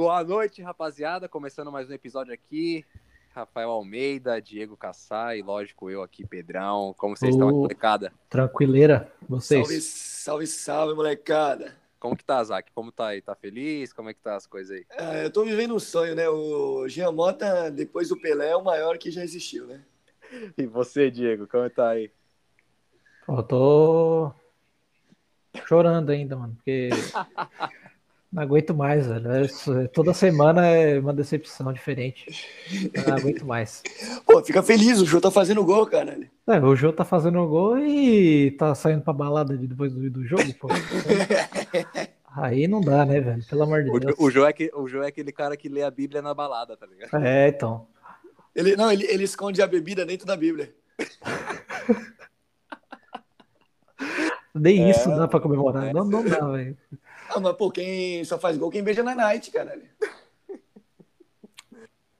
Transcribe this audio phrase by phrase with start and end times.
[0.00, 1.28] Boa noite, rapaziada.
[1.28, 2.86] Começando mais um episódio aqui.
[3.34, 6.94] Rafael Almeida, Diego Cassai, lógico, eu aqui, Pedrão.
[6.96, 8.10] Como vocês estão, molecada?
[8.30, 9.66] Tranquileira, vocês?
[9.66, 11.76] Salve, salve, salve, molecada.
[11.98, 12.72] Como que tá, Zac?
[12.72, 13.20] Como tá aí?
[13.20, 13.92] Tá feliz?
[13.92, 14.86] Como é que tá as coisas aí?
[14.92, 16.30] É, eu tô vivendo um sonho, né?
[16.30, 19.82] O Jean Mota, depois do Pelé, é o maior que já existiu, né?
[20.56, 22.10] E você, Diego, como tá aí?
[23.28, 24.32] Eu tô
[25.66, 26.88] chorando ainda, mano, porque
[28.32, 29.28] não aguento mais, velho.
[29.32, 32.26] É, toda semana é uma decepção diferente.
[33.06, 33.82] Não aguento mais.
[34.24, 36.18] Pô, fica feliz, o Jô tá fazendo gol, cara.
[36.46, 40.54] É, o Jô tá fazendo gol e tá saindo pra balada depois do, do jogo,
[40.54, 40.68] pô.
[42.36, 43.44] Aí não dá, né, velho?
[43.48, 44.14] Pelo amor de Deus.
[44.16, 46.76] O Jô, é que, o Jô é aquele cara que lê a Bíblia na balada,
[46.76, 47.24] tá ligado?
[47.24, 47.88] É, então.
[48.54, 50.72] Ele, não, ele, ele esconde a bebida dentro da Bíblia.
[54.54, 54.90] Nem é...
[54.90, 55.88] isso dá pra comemorar.
[55.88, 55.92] É.
[55.92, 56.76] Não, não dá, velho.
[57.32, 59.82] Ah, mas pô, quem só faz gol quem beija na night, caralho.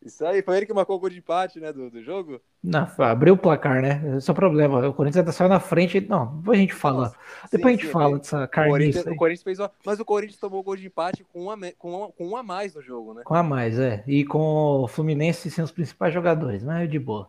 [0.03, 2.41] Isso aí, foi ele que marcou o gol de empate, né, do, do jogo?
[2.63, 4.17] Não, abriu o placar, né?
[4.17, 4.89] Esse é o problema.
[4.89, 6.01] O Corinthians até saiu na frente.
[6.01, 7.05] Não, depois a gente fala.
[7.05, 7.17] Nossa,
[7.51, 9.11] depois sim, a gente sim, fala dessa carniça.
[9.11, 9.59] O, o Corinthians, fez.
[9.85, 12.43] Mas o Corinthians tomou o gol de empate com um, a, com, com um a
[12.43, 13.23] mais no jogo, né?
[13.25, 14.03] Com um a mais, é.
[14.07, 17.29] E com o Fluminense sendo os principais jogadores, mas é de boa.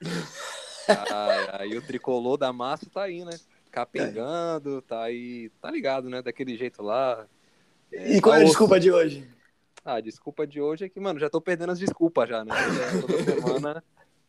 [0.88, 3.38] Ah, aí o tricolor da massa tá aí, né?
[3.72, 5.50] Capengando, tá aí.
[5.60, 6.20] Tá ligado, né?
[6.20, 7.26] Daquele jeito lá.
[7.90, 9.26] É, e qual é a desculpa de hoje?
[9.84, 12.52] Ah, a desculpa de hoje é que, mano, já tô perdendo as desculpas já, né?
[13.00, 13.82] Toda semana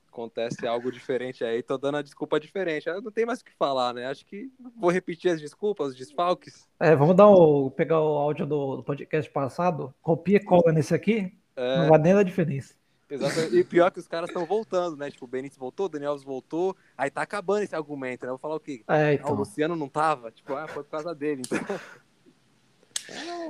[0.07, 2.87] acontece algo diferente aí, tô dando a desculpa diferente.
[2.87, 4.05] Eu não tem mais o que falar, né?
[4.05, 6.67] Acho que vou repetir as desculpas, os desfalques.
[6.79, 10.93] É, vamos dar o, pegar o áudio do, do podcast passado, copia e cola nesse
[10.93, 11.77] aqui, é...
[11.79, 12.75] não vai nem dar diferença.
[13.13, 13.55] Exato.
[13.55, 15.11] E pior que os caras estão voltando, né?
[15.11, 18.29] Tipo, o Benítez voltou, o Daniel Alves voltou, aí tá acabando esse argumento, né?
[18.29, 18.83] Eu vou falar o quê?
[18.87, 19.27] É, então.
[19.27, 20.31] Ah, o Luciano não tava?
[20.31, 21.59] Tipo, ah, foi por causa dele, então...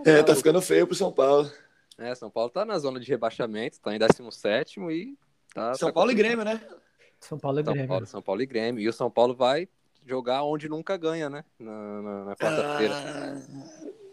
[0.06, 1.50] É, tá ficando feio pro São Paulo.
[1.97, 5.18] É, São Paulo tá na zona de rebaixamento, tá em 17 e
[5.53, 5.75] tá.
[5.75, 6.59] São tá Paulo e Grêmio, né?
[7.19, 7.81] São Paulo e Grêmio.
[7.81, 8.81] São Paulo, São Paulo e Grêmio.
[8.81, 9.69] E o São Paulo vai
[10.06, 11.46] jogar onde nunca ganha, né?
[11.57, 12.96] Na, na, na quarta-feira.
[12.96, 13.35] Ah,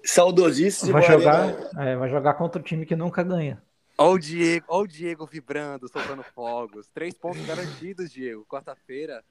[0.04, 0.92] saudosíssimo.
[0.92, 3.60] Vai jogar, é, vai jogar contra o time que nunca ganha.
[4.00, 6.88] Olha o Diego, olha o Diego vibrando, soltando fogos.
[6.88, 8.46] Três pontos garantidos, Diego.
[8.48, 9.22] Quarta-feira.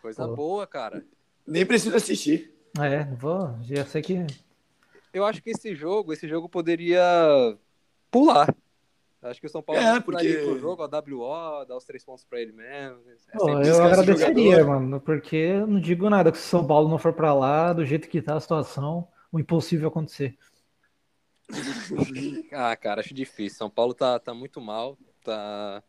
[0.00, 0.36] Coisa Pô.
[0.36, 1.04] boa, cara.
[1.46, 2.50] Nem preciso assistir.
[2.80, 3.54] É, vou.
[3.60, 4.26] Já sei que.
[5.12, 7.02] Eu acho que esse jogo, esse jogo poderia
[8.10, 8.56] pular.
[9.20, 12.24] Acho que o São Paulo é, porque o jogo, a WO, dar os três pontos
[12.24, 13.00] para ele mesmo.
[13.34, 16.88] É Pô, eu agradeceria, mano, porque eu não digo nada que se o São Paulo
[16.88, 20.38] não for para lá, do jeito que tá a situação, o impossível acontecer.
[22.52, 23.58] ah, cara, acho difícil.
[23.58, 25.82] São Paulo tá, tá muito mal, tá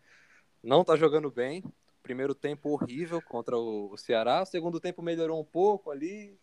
[0.63, 1.63] não tá jogando bem.
[2.03, 6.37] Primeiro tempo horrível contra o Ceará, o segundo tempo melhorou um pouco ali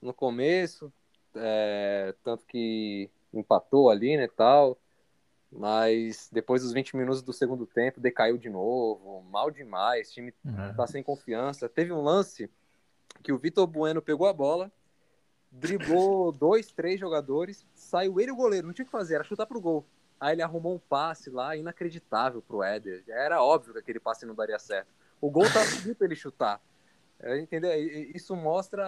[0.00, 0.92] no começo,
[1.34, 4.78] é, tanto que empatou ali, né, tal.
[5.50, 10.34] Mas depois dos 20 minutos do segundo tempo, decaiu de novo, mal demais, o time
[10.44, 10.74] uhum.
[10.76, 11.68] tá sem confiança.
[11.68, 12.48] Teve um lance
[13.22, 14.70] que o Vitor Bueno pegou a bola,
[15.50, 19.24] driblou dois, três jogadores, saiu ele e o goleiro, não tinha o que fazer, era
[19.24, 19.84] chutar pro gol.
[20.20, 23.02] Aí ele arrumou um passe lá inacreditável pro Éder.
[23.08, 24.88] Era óbvio que aquele passe não daria certo.
[25.20, 26.60] O gol tava pedindo pra ele chutar.
[27.22, 27.70] É, entendeu?
[28.14, 28.82] Isso mostra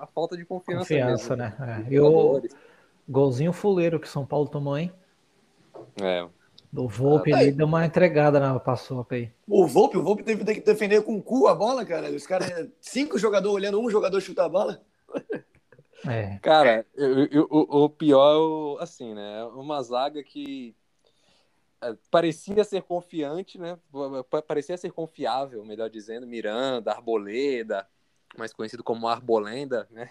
[0.00, 0.80] a falta de confiança.
[0.80, 1.86] Confiança, mesmo, né?
[1.88, 1.92] É.
[1.92, 2.42] E o
[3.08, 4.92] golzinho fuleiro que São Paulo tomou, hein?
[6.00, 6.26] É.
[6.74, 9.32] O Volpe ah, tá deu uma entregada na paçoca aí.
[9.46, 12.10] O Volpe, o Volpe teve que defender com o cu a bola, cara.
[12.10, 14.82] Os caras, cinco jogadores olhando um jogador chutar a bola.
[16.06, 16.38] É.
[16.38, 19.44] Cara, eu, eu, o, o pior, assim, né?
[19.44, 20.74] Uma zaga que
[21.80, 23.78] é, parecia ser confiante, né?
[24.46, 27.86] Parecia ser confiável, melhor dizendo, Miranda, Arboleda,
[28.36, 30.10] mais conhecido como Arbolenda, né?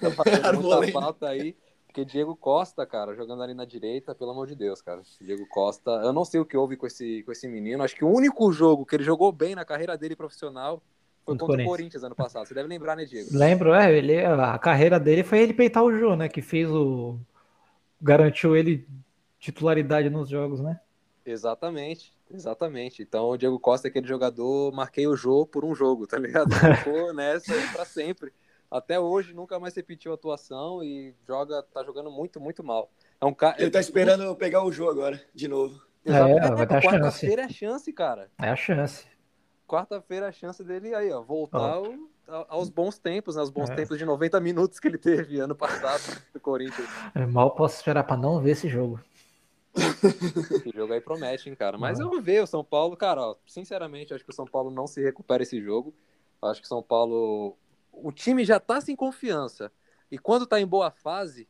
[0.00, 1.56] Tá fazendo muita falta aí.
[1.86, 5.02] Porque Diego Costa, cara, jogando ali na direita, pelo amor de Deus, cara.
[5.20, 7.82] Diego Costa, eu não sei o que houve com esse, com esse menino.
[7.82, 10.82] Acho que o único jogo que ele jogou bem na carreira dele profissional
[11.24, 11.66] foi contra Corinthians.
[11.66, 12.46] o Corinthians ano passado.
[12.46, 13.28] Você deve lembrar, né, Diego?
[13.32, 13.92] Lembro, é.
[13.96, 16.28] Ele, a carreira dele foi ele peitar o Jô, né?
[16.28, 17.18] Que fez o.
[18.00, 18.86] garantiu ele
[19.38, 20.80] titularidade nos jogos, né?
[21.24, 23.02] Exatamente, exatamente.
[23.02, 26.50] Então o Diego Costa é aquele jogador, marquei o jogo por um jogo, tá ligado?
[26.78, 28.32] Ficou nessa aí pra sempre
[28.72, 32.90] até hoje nunca mais repetiu a atuação e joga, tá jogando muito, muito mal.
[33.20, 33.56] É um cara.
[33.60, 35.80] Ele tá esperando pegar o jogo agora, de novo.
[36.04, 36.46] Exatamente.
[36.46, 38.30] É, vai dar Quarta-feira é a chance, cara.
[38.40, 39.06] É a chance.
[39.72, 41.86] Quarta-feira a chance dele aí, ó, voltar ao,
[42.46, 43.42] aos bons tempos, né?
[43.42, 43.74] Os bons é.
[43.74, 46.86] tempos de 90 minutos que ele teve ano passado do Corinthians.
[47.14, 49.00] É, mal posso esperar para não ver esse jogo.
[49.74, 51.78] Esse jogo aí promete, hein, cara.
[51.78, 54.70] Mas eu vou ver o São Paulo, cara, ó, sinceramente, acho que o São Paulo
[54.70, 55.94] não se recupera esse jogo.
[56.42, 57.56] Acho que o São Paulo
[57.90, 59.72] o time já tá sem confiança.
[60.10, 61.48] E quando tá em boa fase,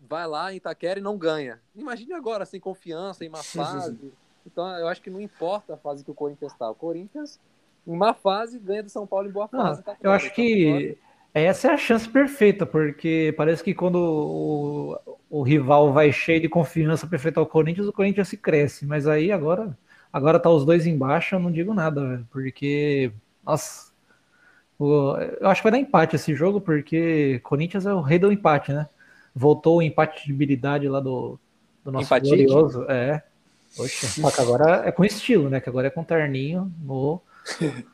[0.00, 1.60] vai lá em Itaquera e não ganha.
[1.74, 4.12] Imagine agora, sem confiança, em má fase.
[4.46, 6.70] Então, eu acho que não importa a fase que o Corinthians está.
[6.70, 7.38] O Corinthians,
[7.86, 9.80] em má fase, ganha do São Paulo em boa fase.
[9.80, 10.96] Ah, tá eu acho que
[11.34, 16.48] essa é a chance perfeita, porque parece que quando o, o rival vai cheio de
[16.48, 18.84] confiança para enfrentar o Corinthians, o Corinthians se cresce.
[18.84, 19.76] Mas aí agora,
[20.12, 23.10] agora tá os dois embaixo, eu não digo nada, velho, porque,
[23.44, 23.92] nossa,
[24.78, 28.30] o, eu acho que vai dar empate esse jogo, porque Corinthians é o rei do
[28.30, 28.88] empate, né?
[29.34, 31.38] Voltou o empate de habilidade lá do,
[31.82, 32.44] do nosso Empatite.
[32.44, 32.84] glorioso.
[32.90, 33.22] É.
[33.76, 35.60] Poxa, só que agora é com estilo, né?
[35.60, 37.20] Que agora é com terninho no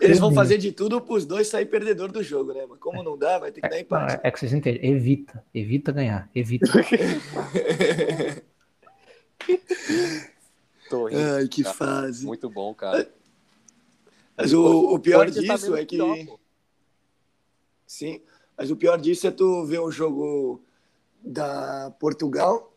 [0.00, 2.66] Eles vão fazer de tudo para os dois sair perdedor do jogo, né?
[2.68, 4.20] Mas como não dá, vai ter que dar empate.
[4.22, 4.84] É, é que vocês entendem.
[4.90, 5.44] Evita.
[5.54, 6.28] Evita ganhar.
[6.34, 6.66] Evita.
[10.90, 11.74] Tô rindo, Ai, que cara.
[11.74, 12.26] fase.
[12.26, 13.08] Muito bom, cara.
[14.36, 15.96] Mas o, o pior tá disso tá é que.
[15.96, 16.38] Pior,
[17.86, 18.20] Sim.
[18.56, 20.62] Mas o pior disso é tu ver o jogo
[21.22, 22.73] da Portugal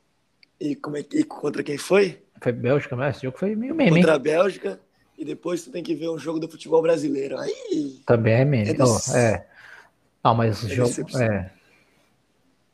[0.59, 2.21] e como é que contra quem foi?
[2.41, 3.91] Foi Bélgica, mas esse jogo foi meio meme.
[3.91, 4.79] Contra a Bélgica
[5.17, 7.37] e depois tu tem que ver um jogo do futebol brasileiro.
[7.37, 8.01] Aí.
[8.05, 8.83] Também é mesmo.
[8.83, 9.47] É, oh, é.
[10.23, 10.93] Não, mas o é jogo.
[11.19, 11.51] É.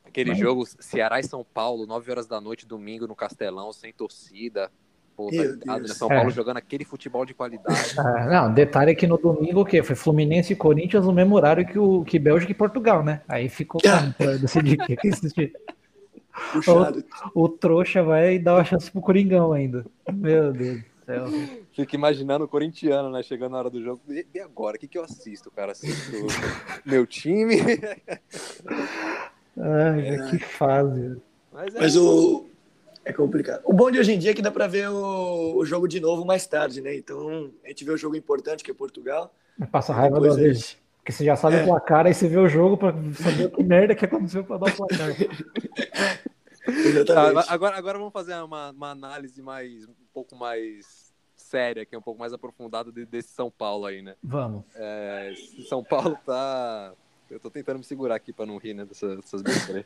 [0.06, 0.40] Aquele mas...
[0.40, 4.70] jogo Ceará e São Paulo, 9 horas da noite, domingo no Castelão, sem torcida.
[5.16, 5.88] Pô, tá né?
[5.90, 6.34] São Paulo é.
[6.34, 7.94] jogando aquele futebol de qualidade.
[7.98, 9.84] Ah, não, detalhe é que no domingo o quê?
[9.84, 13.22] Foi Fluminense e Corinthians no mesmo horário que, o, que Bélgica e Portugal, né?
[13.28, 13.80] Aí ficou
[14.18, 15.54] pra decidir o que assistir.
[17.34, 19.86] O, o trouxa vai dar uma chance pro Coringão ainda.
[20.12, 21.26] Meu Deus céu.
[21.74, 23.22] Fico imaginando o corintiano, né?
[23.24, 24.02] Chegando na hora do jogo.
[24.08, 24.78] E agora?
[24.78, 25.74] O que, que eu assisto, cara?
[25.74, 26.12] Assisto
[26.86, 27.56] meu time?
[29.58, 30.30] Ai, é.
[30.30, 31.22] que fase.
[31.52, 32.46] Mas, é Mas o.
[33.06, 33.62] É complicado.
[33.66, 36.00] O bom de hoje em dia é que dá para ver o, o, jogo de
[36.00, 36.96] novo mais tarde, né?
[36.96, 39.34] Então, a gente vê o jogo importante, que é Portugal.
[39.70, 40.78] Passa raiva duas vezes.
[41.04, 41.64] Porque você já sabe é.
[41.64, 44.72] o placar, aí você vê o jogo para saber que merda que aconteceu para dar
[44.72, 45.10] o placar.
[46.66, 47.50] Exatamente.
[47.50, 52.20] agora, agora vamos fazer uma, uma análise mais pouco mais séria, que é um pouco
[52.20, 54.16] mais aprofundada desse São Paulo aí, né?
[54.24, 54.64] Vamos.
[54.76, 55.34] É,
[55.68, 56.94] São Paulo tá.
[57.30, 59.86] Eu tô tentando me segurar aqui para não rir, né, dessas, dessas besteiras.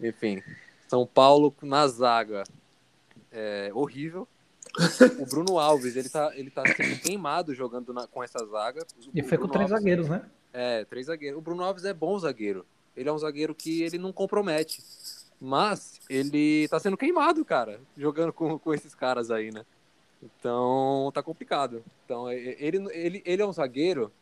[0.00, 0.42] Enfim,
[0.88, 2.42] São Paulo na zaga.
[3.30, 4.26] É horrível.
[5.18, 8.86] O Bruno Alves, ele tá, ele tá sendo queimado jogando na, com essa zaga.
[9.06, 10.24] O e foi com três Alves, zagueiros, né?
[10.52, 11.38] É, três zagueiros.
[11.38, 12.64] O Bruno Alves é bom zagueiro.
[12.96, 14.82] Ele é um zagueiro que ele não compromete.
[15.40, 19.64] Mas ele tá sendo queimado, cara, jogando com, com esses caras aí, né?
[20.22, 21.84] Então tá complicado.
[22.04, 24.12] Então ele, ele, ele é um zagueiro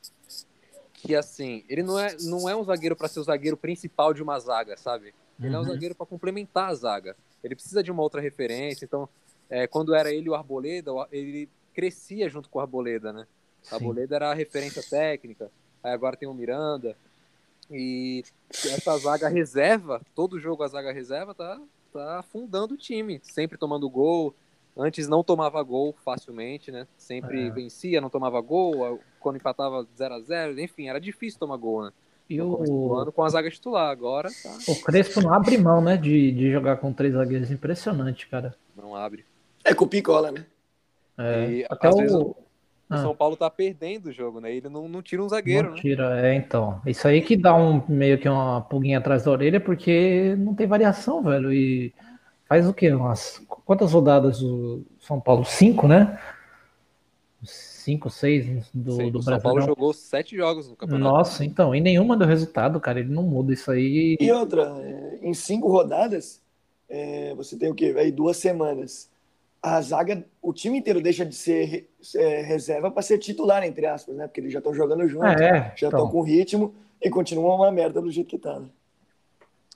[0.92, 4.22] que, assim, ele não é, não é um zagueiro para ser o zagueiro principal de
[4.22, 5.14] uma zaga, sabe?
[5.38, 5.54] Ele uhum.
[5.54, 5.68] é um uhum.
[5.68, 7.16] zagueiro para complementar a zaga.
[7.42, 8.84] Ele precisa de uma outra referência.
[8.84, 9.08] Então,
[9.48, 13.26] é, quando era ele o Arboleda, ele crescia junto com o Arboleda, né?
[13.70, 15.50] O Arboleda era a referência técnica.
[15.86, 16.96] Aí agora tem o Miranda.
[17.70, 21.60] E essa zaga reserva, todo jogo a zaga reserva tá,
[21.92, 24.34] tá afundando o time, sempre tomando gol.
[24.76, 26.86] Antes não tomava gol facilmente, né?
[26.98, 27.50] Sempre é.
[27.50, 29.00] vencia, não tomava gol.
[29.20, 31.92] Quando empatava 0 a 0 enfim, era difícil tomar gol, né?
[32.28, 34.58] E o ano com a zaga titular, agora tá...
[34.66, 37.52] O Crespo não abre mão, né, de, de jogar com três zagueiros.
[37.52, 38.52] Impressionante, cara.
[38.76, 39.24] Não abre.
[39.64, 40.44] É com picola, né?
[41.16, 42.45] É, e, até o, o
[42.88, 42.98] ah.
[42.98, 44.54] São Paulo tá perdendo o jogo, né?
[44.54, 45.80] Ele não, não tira um zagueiro, não né?
[45.80, 46.80] tira, é, então.
[46.86, 50.66] Isso aí que dá um meio que uma pulguinha atrás da orelha, porque não tem
[50.66, 51.52] variação, velho.
[51.52, 51.92] E
[52.48, 52.92] faz o quê?
[52.92, 55.44] Umas, quantas rodadas o São Paulo?
[55.44, 56.16] Cinco, né?
[57.42, 61.12] Cinco, seis do, Sim, do o São Paulo jogou sete jogos no campeonato.
[61.12, 63.00] Nossa, então, e nenhuma deu resultado, cara.
[63.00, 64.16] Ele não muda isso aí.
[64.20, 66.40] E outra, é, em cinco rodadas,
[66.88, 67.94] é, você tem o quê?
[67.98, 69.10] Aí duas semanas
[69.66, 74.14] a zaga, o time inteiro deixa de ser é, reserva para ser titular, entre aspas,
[74.14, 74.28] né?
[74.28, 76.08] Porque eles já estão jogando junto, é, já estão então.
[76.08, 78.68] com ritmo e continuam uma merda do jeito que tá, né?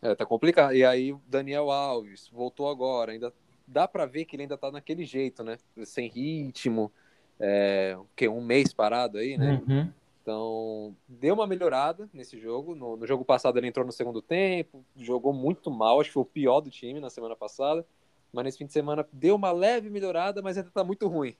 [0.00, 0.76] É, tá complicado.
[0.76, 3.32] E aí, Daniel Alves voltou agora, ainda
[3.66, 5.58] dá para ver que ele ainda tá naquele jeito, né?
[5.84, 6.92] Sem ritmo,
[7.40, 9.60] é, que um mês parado aí, né?
[9.66, 9.88] Uhum.
[10.22, 12.76] Então, deu uma melhorada nesse jogo.
[12.76, 16.22] No, no, jogo passado ele entrou no segundo tempo, jogou muito mal, acho que foi
[16.22, 17.84] o pior do time na semana passada
[18.32, 21.34] mas nesse fim de semana deu uma leve melhorada, mas ainda está muito ruim.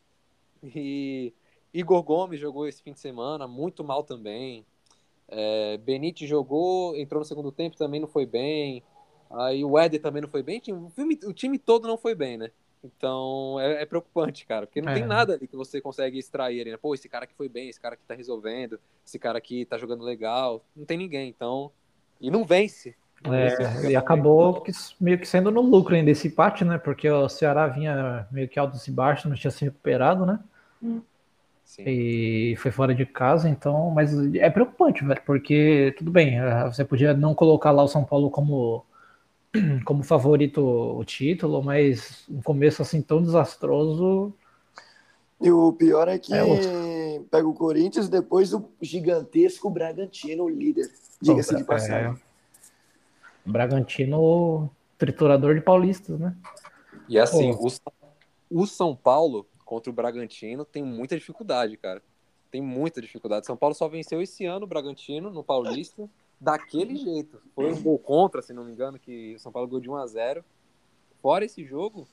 [0.63, 1.33] E
[1.73, 4.65] Igor Gomes jogou esse fim de semana, muito mal também.
[5.29, 8.83] É, Benite jogou, entrou no segundo tempo, também não foi bem.
[9.31, 10.61] Aí o Éder também não foi bem.
[10.69, 12.51] O, filme, o time todo não foi bem, né?
[12.83, 14.95] Então é, é preocupante, cara, porque não é.
[14.95, 16.77] tem nada ali que você consegue extrair ali, né?
[16.77, 19.79] Pô, esse cara que foi bem, esse cara que tá resolvendo, esse cara que tá
[19.79, 20.65] jogando legal.
[20.75, 21.71] Não tem ninguém, então.
[22.21, 22.97] E não vence.
[23.25, 26.79] É, e acabou que, meio que sendo no lucro ainda esse empate, né?
[26.79, 30.39] Porque o Ceará vinha meio que altos e baixos, não tinha se recuperado, né?
[31.65, 31.85] Sim.
[31.87, 36.85] E foi fora de casa, então, mas é preocupante, velho, porque tudo bem, é, você
[36.85, 38.85] podia não colocar lá o São Paulo como
[39.85, 44.33] como favorito o título, mas um começo assim tão desastroso.
[45.41, 50.91] E o pior é que É pega o Corinthians depois do gigantesco Bragantino, o líder.
[51.21, 52.13] Diga-se de passagem.
[52.13, 52.30] É,
[53.51, 56.37] Bragantino, triturador de paulistas, né?
[57.09, 57.67] E assim, Pô.
[58.51, 62.03] o, São- Paulo contra o Bragantino tem muita dificuldade, cara.
[62.51, 63.47] Tem muita dificuldade.
[63.47, 66.09] São Paulo só venceu esse ano o Bragantino no Paulista
[66.41, 67.41] daquele jeito.
[67.55, 69.97] Foi um gol contra, se não me engano, que o São Paulo ganhou de 1
[69.97, 70.45] a 0.
[71.23, 72.09] Fora esse jogo,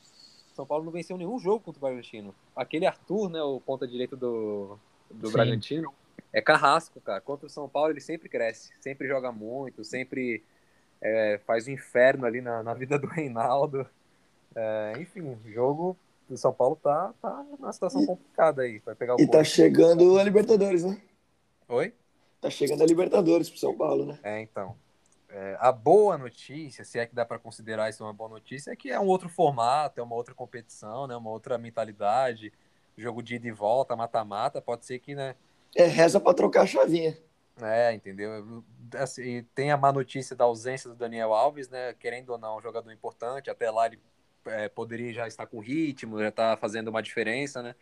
[0.53, 2.35] São Paulo não venceu nenhum jogo contra o Bragantino.
[2.55, 4.77] Aquele Arthur, né, o ponta direito do,
[5.09, 5.33] do Sim.
[5.33, 5.93] Bragantino,
[6.33, 7.21] é carrasco, cara.
[7.21, 10.43] Contra o São Paulo ele sempre cresce, sempre joga muito, sempre
[11.01, 13.87] é, faz o inferno ali na, na vida do Reinaldo.
[14.55, 15.97] É, enfim, o jogo
[16.29, 18.79] do São Paulo tá, tá numa situação complicada aí.
[18.79, 19.47] Vai pegar o E tá Corinthians.
[19.47, 21.01] chegando a Libertadores, né?
[21.67, 21.93] Oi?
[22.41, 24.19] Tá chegando a Libertadores pro São Paulo, né?
[24.23, 24.75] É, então.
[25.29, 28.75] É, a boa notícia, se é que dá para considerar isso uma boa notícia, é
[28.75, 31.15] que é um outro formato, é uma outra competição, né?
[31.15, 32.51] Uma outra mentalidade.
[32.97, 35.35] Jogo de ida e volta, mata-mata, pode ser que, né?
[35.75, 37.15] É, reza pra trocar a chavinha.
[37.61, 38.63] É, entendeu?
[38.95, 41.93] Assim, e tem a má notícia da ausência do Daniel Alves, né?
[41.99, 43.49] Querendo ou não, um jogador importante.
[43.49, 43.99] Até lá ele
[44.45, 47.75] é, poderia já estar com ritmo, já tá fazendo uma diferença, né?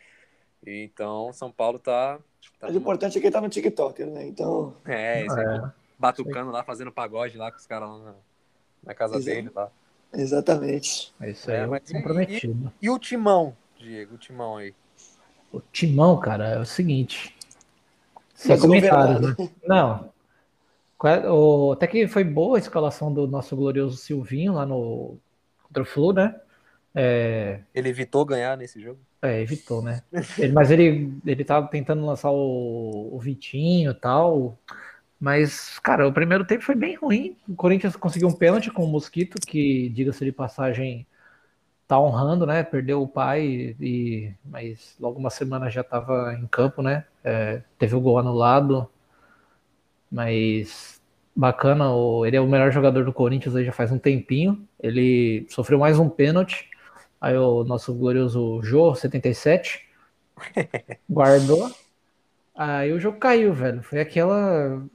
[0.66, 2.18] Então, São Paulo tá.
[2.60, 4.26] tá Mas o importante é que ele tá no TikTok, né?
[4.28, 5.72] Então, é, É.
[6.00, 8.16] batucando lá, fazendo pagode lá com os caras lá na,
[8.84, 9.26] na casa Exato.
[9.36, 9.72] dele lá.
[10.14, 11.14] exatamente.
[11.22, 12.72] Isso É, aí é, mas- comprometido.
[12.82, 14.74] E o Timão, Diego, o Timão aí.
[15.52, 17.35] O timão, cara, é o seguinte.
[18.36, 19.38] Sem Mas comentários, governado.
[19.38, 19.50] né?
[19.68, 20.14] Não.
[21.04, 25.18] É- o- até que foi boa a escalação do nosso glorioso Silvinho lá no
[25.64, 26.40] contra o Flu, né?
[26.96, 29.00] É, Ele evitou ganhar nesse jogo?
[29.22, 30.04] é, evitou, né?
[30.38, 34.58] Ele- mas ele, ele tava tentando lançar o, o Vitinho e tal.
[35.20, 37.38] Mas, cara, o primeiro tempo foi bem ruim.
[37.48, 41.08] O Corinthians conseguiu um pênalti com o Mosquito, que, diga-se de passagem,
[41.88, 42.64] tá honrando, né?
[42.64, 47.06] Perdeu o pai, e, mas logo uma semana já tava em campo, né?
[47.26, 48.88] É, teve o gol anulado.
[50.12, 51.02] Mas
[51.36, 51.86] bacana,
[52.26, 54.66] ele é o melhor jogador do Corinthians aí já faz um tempinho.
[54.80, 56.70] Ele sofreu mais um pênalti.
[57.20, 59.90] Aí o nosso glorioso Jô, 77,
[61.10, 61.72] guardou.
[62.54, 63.82] Aí o jogo caiu, velho.
[63.82, 64.86] Foi aquela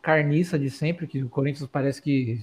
[0.00, 2.42] carniça de sempre que o Corinthians parece que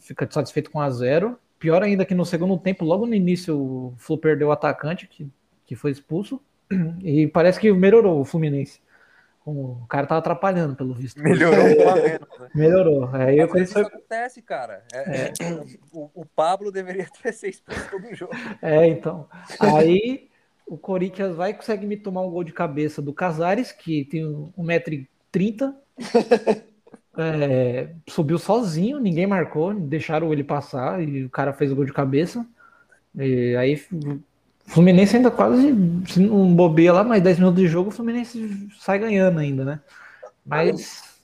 [0.00, 1.38] fica satisfeito com a zero.
[1.58, 5.28] Pior ainda que no segundo tempo, logo no início, o Flu perdeu o atacante, que,
[5.66, 6.40] que foi expulso.
[7.02, 8.80] E parece que melhorou o Fluminense.
[9.44, 11.22] O cara tava atrapalhando, pelo visto.
[11.22, 12.48] Melhorou um a menos, né?
[12.52, 13.10] Melhorou.
[13.12, 14.82] Aí o Às vezes Corinthians isso acontece, cara.
[14.92, 15.32] É- é-
[15.92, 18.32] o, o Pablo deveria ter seis pontos todo jogo.
[18.60, 19.28] É, então.
[19.60, 20.28] Aí
[20.66, 24.24] o Corinthians vai e consegue me tomar um gol de cabeça do Casares, que tem
[24.58, 25.74] 1,30m.
[27.18, 31.92] É, subiu sozinho, ninguém marcou, deixaram ele passar e o cara fez o gol de
[31.94, 32.46] cabeça.
[33.14, 33.82] E aí
[34.66, 35.74] Fluminense ainda quase
[36.08, 39.80] se não bobeia lá, mais 10 minutos de jogo, o Fluminense sai ganhando ainda, né?
[40.44, 41.16] Mas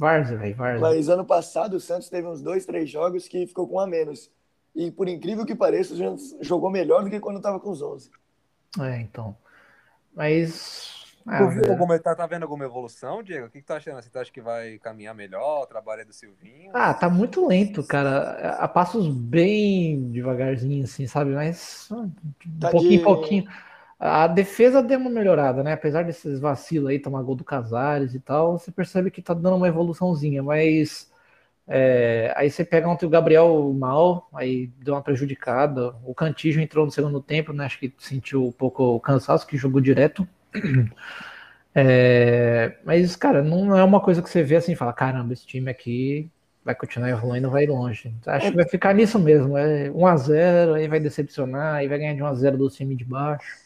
[0.00, 0.80] Várzea, velho, Várzea.
[0.80, 3.86] Mas ano passado o Santos teve uns dois, três jogos que ficou com um a
[3.86, 4.30] menos.
[4.74, 7.82] E por incrível que pareça, o Santos jogou melhor do que quando estava com os
[7.82, 8.10] 11.
[8.80, 9.36] É, então.
[10.14, 10.99] Mas.
[11.26, 13.46] Ah, viu alguma, tá, tá vendo alguma evolução, Diego?
[13.46, 14.02] O que, que tu tá achando?
[14.02, 15.62] Você acha que vai caminhar melhor?
[15.62, 16.72] O trabalho é do Silvinho?
[16.72, 18.54] Ah, tá muito lento, cara.
[18.62, 21.32] A passos bem devagarzinho, assim, sabe?
[21.32, 22.06] Mas ah,
[22.44, 23.44] de Tá pouquinho de- em pouquinho.
[23.98, 25.72] A defesa deu uma melhorada, né?
[25.72, 29.56] Apesar desses vacilos aí, tomar gol do Casares e tal, você percebe que tá dando
[29.56, 31.10] uma evoluçãozinha, mas
[31.68, 35.94] é, aí você pega ontem o Gabriel mal, aí deu uma prejudicada.
[36.04, 37.66] O Cantijo entrou no segundo tempo, né?
[37.66, 40.28] Acho que sentiu um pouco o cansaço, que jogou direto.
[41.72, 45.46] É, mas, cara, não é uma coisa que você vê assim e fala: caramba, esse
[45.46, 46.28] time aqui
[46.64, 48.12] vai continuar evoluindo, vai longe.
[48.26, 49.56] Acho que vai ficar nisso mesmo.
[49.56, 53.56] É 1x0, aí vai decepcionar, aí vai ganhar de 1x0 do time de baixo.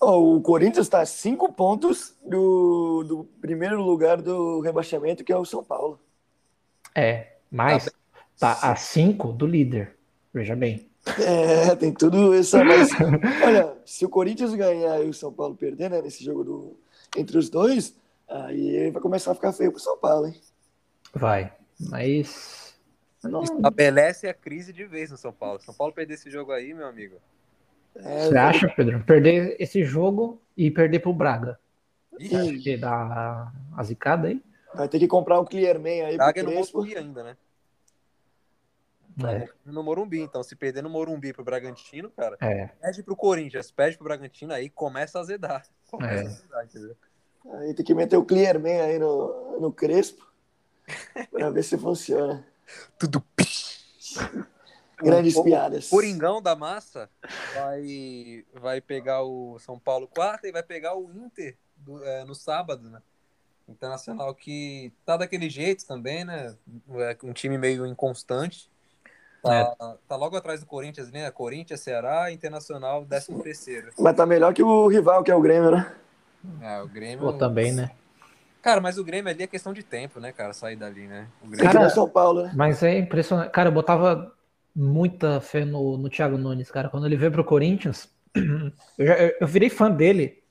[0.00, 5.36] Ó, o Corinthians está a cinco pontos do, do primeiro lugar do rebaixamento, que é
[5.36, 5.98] o São Paulo.
[6.94, 7.90] É, mas
[8.38, 9.96] tá a 5 do líder.
[10.32, 10.88] Veja bem.
[11.20, 12.56] É, tem tudo isso.
[12.64, 12.90] Mas,
[13.44, 16.76] olha, se o Corinthians ganhar e o São Paulo perder, né, nesse jogo do,
[17.16, 17.94] entre os dois,
[18.28, 20.34] aí vai começar a ficar feio pro São Paulo, hein?
[21.14, 21.52] Vai.
[21.80, 22.74] Mas.
[23.22, 25.60] eu não- Estabelece a crise de vez no São Paulo.
[25.60, 27.16] São Paulo perder esse jogo aí, meu amigo.
[27.96, 29.02] É, Você acha, Pedro?
[29.04, 31.58] Perder esse jogo e perder pro Braga.
[32.18, 34.42] Ih, acha que dá a zicada aí?
[34.74, 36.78] Vai ter que comprar um Clearman aí pro Braga Crespo.
[36.78, 37.36] Morumbi ainda, né?
[39.26, 39.48] É.
[39.64, 42.66] No Morumbi, então se perder no Morumbi pro Bragantino, cara, É.
[42.80, 45.66] pede pro Corinthians, pede pro Bragantino, aí começa a azedar.
[45.90, 46.26] Começa É.
[46.26, 46.96] a azedar, entendeu?
[47.54, 50.30] Aí tem que meter o Clearman aí no, no Crespo
[51.30, 52.46] pra ver se funciona.
[52.98, 53.24] Tudo
[55.02, 55.86] Grandes o, piadas.
[55.86, 57.08] O Coringão da massa
[57.54, 62.34] vai, vai pegar o São Paulo quarta e vai pegar o Inter do, é, no
[62.34, 63.00] sábado, né?
[63.68, 66.56] Internacional que tá daquele jeito também, né?
[66.90, 68.70] É um time meio inconstante.
[69.48, 69.94] Tá, é.
[70.08, 71.30] tá logo atrás do Corinthians, né?
[71.30, 73.90] Corinthians, Ceará, Internacional, 13 terceiro.
[73.98, 75.92] Mas tá melhor que o rival, que é o Grêmio, né?
[76.60, 77.20] É, o Grêmio.
[77.20, 77.90] Pô, também, né?
[78.62, 80.52] Cara, mas o Grêmio ali é questão de tempo, né, cara?
[80.52, 81.28] Sair dali, né?
[81.42, 82.52] O Grêmio cara, é São Paulo, né?
[82.54, 83.50] Mas é impressionante.
[83.50, 84.32] Cara, eu botava
[84.74, 86.88] muita fé no, no Thiago Nunes, cara.
[86.88, 88.08] Quando ele veio pro Corinthians,
[88.98, 90.42] eu, já, eu virei fã dele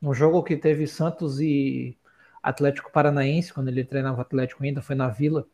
[0.00, 1.96] no jogo que teve Santos e
[2.42, 5.46] Atlético Paranaense, quando ele treinava Atlético ainda, foi na Vila.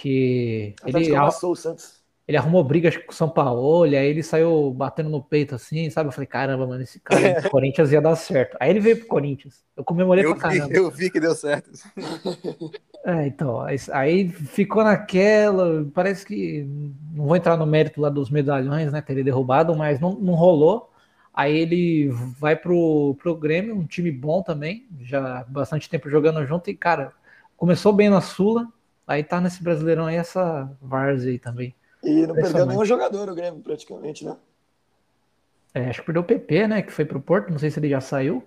[0.00, 2.02] Que ele, amassou o Santos.
[2.28, 6.08] ele arrumou brigas com o São Paulo, aí ele saiu batendo no peito assim, sabe?
[6.08, 8.56] Eu falei, caramba, mano, esse cara do Corinthians ia dar certo.
[8.60, 9.64] Aí ele veio pro Corinthians.
[9.76, 10.68] Eu comemorei eu pra caramba.
[10.68, 11.70] Vi, eu vi que deu certo.
[13.04, 15.86] É, então, aí ficou naquela.
[15.94, 16.66] Parece que.
[17.12, 19.00] Não vou entrar no mérito lá dos medalhões, né?
[19.00, 20.90] Teria derrubado, mas não, não rolou.
[21.32, 22.08] Aí ele
[22.40, 27.12] vai pro, pro Grêmio, um time bom também, já bastante tempo jogando junto, e, cara,
[27.58, 28.66] começou bem na Sula,
[29.06, 31.74] aí tá nesse Brasileirão aí, essa várzea aí também.
[32.02, 34.36] E não perdeu nenhum jogador o Grêmio, praticamente, né?
[35.74, 36.82] É, acho que perdeu o PP, né?
[36.82, 38.42] Que foi pro Porto, não sei se ele já saiu.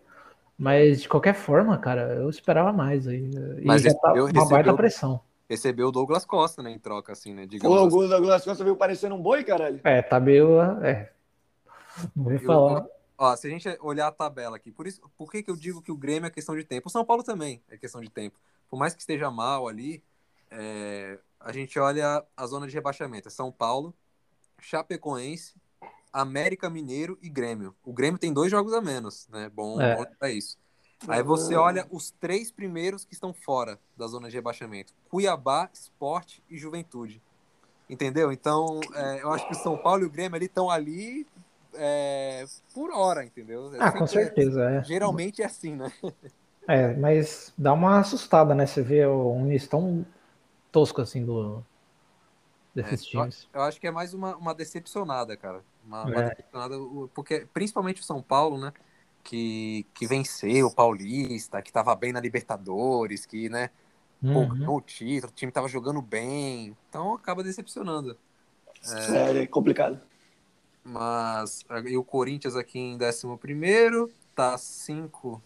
[0.57, 3.29] Mas de qualquer forma, cara, eu esperava mais aí.
[3.63, 5.21] Mas e já tá recebeu, uma baita pressão.
[5.49, 7.43] recebeu o Douglas Costa, né, em troca, assim, né?
[7.43, 7.97] Pô, Digamos o assim.
[7.99, 9.79] do Douglas Costa veio parecendo um boi, caralho.
[9.83, 10.59] É, tá meio.
[10.83, 11.11] É.
[12.15, 12.85] Não vou Eu- falar.
[13.17, 15.81] Ó, se a gente olhar a tabela aqui, por isso, por que, que eu digo
[15.81, 16.87] que o Grêmio é questão de tempo?
[16.87, 18.39] O São Paulo também é questão de tempo.
[18.69, 20.01] Por mais que esteja mal ali,
[20.51, 23.27] é, a gente olha a zona de rebaixamento.
[23.27, 23.93] É São Paulo,
[24.59, 25.53] Chapecoense,
[26.11, 27.75] América Mineiro e Grêmio.
[27.83, 29.49] O Grêmio tem dois jogos a menos, né?
[29.53, 29.95] Bom, É.
[29.95, 30.57] bom é isso.
[31.07, 36.39] Aí você olha os três primeiros que estão fora da zona de rebaixamento: Cuiabá, Sport
[36.49, 37.21] e Juventude.
[37.89, 38.31] Entendeu?
[38.31, 41.25] Então, é, eu acho que o São Paulo e o Grêmio ali estão ali
[41.73, 43.71] é, por hora, entendeu?
[43.79, 44.83] Ah, com Sempre- certeza, é.
[44.83, 45.91] Geralmente é assim, né?
[46.67, 48.65] É, mas dá uma assustada, né?
[48.67, 50.05] Você vê um início tão
[50.71, 51.63] tosco assim do
[52.75, 53.47] desses É, times.
[53.53, 55.63] Eu acho que é mais uma, uma decepcionada, cara.
[55.85, 56.29] Uma, uma É.
[56.29, 58.73] decepcionada, o- porque principalmente o São Paulo, né?
[59.23, 63.69] Que, que venceu o Paulista, que tava bem na Libertadores, que, né,
[64.21, 64.47] pô, Uhum.
[64.47, 66.75] ganhou o título, o time tava jogando bem.
[66.89, 68.17] Então acaba decepcionando.
[69.13, 69.99] É, é complicado.
[70.83, 75.41] Mas e o Corinthians aqui em 11 tá 5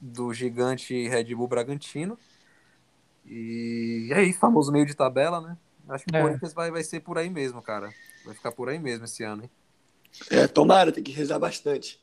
[0.00, 2.18] do gigante Red Bull Bragantino.
[3.30, 5.56] E é isso, famoso meio de tabela, né?
[5.88, 6.22] Acho que o É.
[6.22, 7.90] Corinthians vai, vai ser por aí mesmo, cara.
[8.24, 9.50] Vai ficar por aí mesmo esse ano, hein?
[10.30, 12.00] É, tomara, tem que rezar bastante.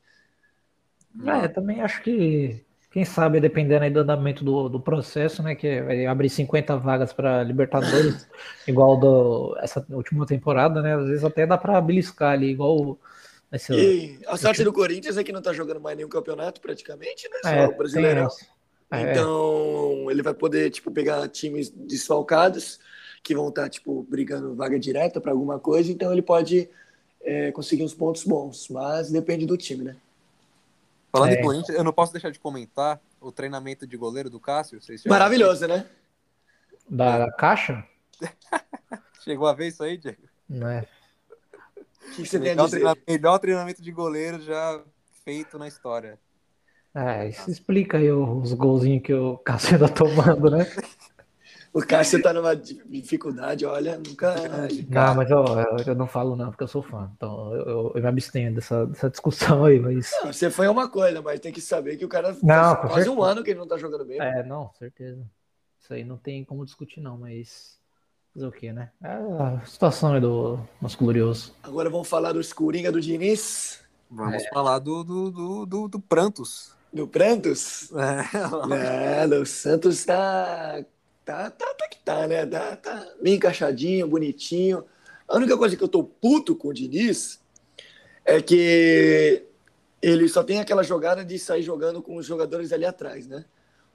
[1.25, 5.55] É, também acho que, quem sabe, dependendo aí do andamento do, do processo, né?
[5.55, 8.27] Que vai abrir 50 vagas para Libertadores,
[8.67, 10.95] igual do, essa última temporada, né?
[10.95, 12.99] Às vezes até dá para beliscar ali, igual
[13.51, 17.29] esse, E a sorte do Corinthians é que não tá jogando mais nenhum campeonato praticamente,
[17.29, 17.37] né?
[17.41, 18.27] Só é, o Brasileirão.
[18.27, 18.54] tem
[18.99, 22.79] É, Então, ele vai poder, tipo, pegar times desfalcados
[23.23, 25.91] que vão estar, tipo, brigando vaga direta para alguma coisa.
[25.91, 26.69] Então, ele pode
[27.21, 28.69] é, conseguir uns pontos bons.
[28.69, 29.95] Mas depende do time, né?
[31.11, 31.39] Falando É.
[31.39, 34.79] em Corinthians, eu não posso deixar de comentar o treinamento de goleiro do Cássio.
[35.07, 35.85] Maravilhoso, né?
[36.87, 37.83] da caixa,
[39.23, 40.21] Chegou a ver isso aí, Diego?
[40.47, 40.85] né?
[41.77, 42.77] O que você tem a Melhor, dizer?
[42.81, 44.83] treina- melhor treinamento de goleiro já
[45.23, 46.19] feito na história.
[46.95, 50.65] É, isso explica aí os golzinhos que o Cássio tá tomando, né?
[51.73, 54.33] O Cássio tá numa dificuldade, olha, nunca.
[54.87, 55.43] Não, mas eu,
[55.85, 57.11] eu, não falo não, porque eu sou fã.
[57.17, 60.09] Então eu, eu, eu me abstenho dessa, dessa discussão aí, mas.
[60.23, 63.11] Não, Você foi uma coisa, mas tem que saber que o cara Não, quase certeza.
[63.11, 64.21] um ano que ele não tá jogando bem.
[64.21, 65.21] É, não, certeza.
[65.81, 67.75] Isso aí não tem como discutir, não, mas.
[68.33, 68.91] Fazer o quê, né?
[69.03, 71.53] É a situação aí do nosso glorioso.
[71.61, 76.75] Agora vamos falar dos Coringa do Diniz, Vamos falar do, do, do, do, do Prantos.
[76.95, 77.91] Do Prantos.
[77.93, 79.25] É.
[79.25, 80.83] É, o Santos tá.
[81.25, 82.45] Tá, tá, tá que tá, né?
[82.45, 84.85] Tá, tá bem encaixadinho, bonitinho.
[85.27, 87.41] A única coisa que eu tô puto com o Diniz
[88.23, 89.43] é que
[90.01, 93.43] ele só tem aquela jogada de sair jogando com os jogadores ali atrás, né?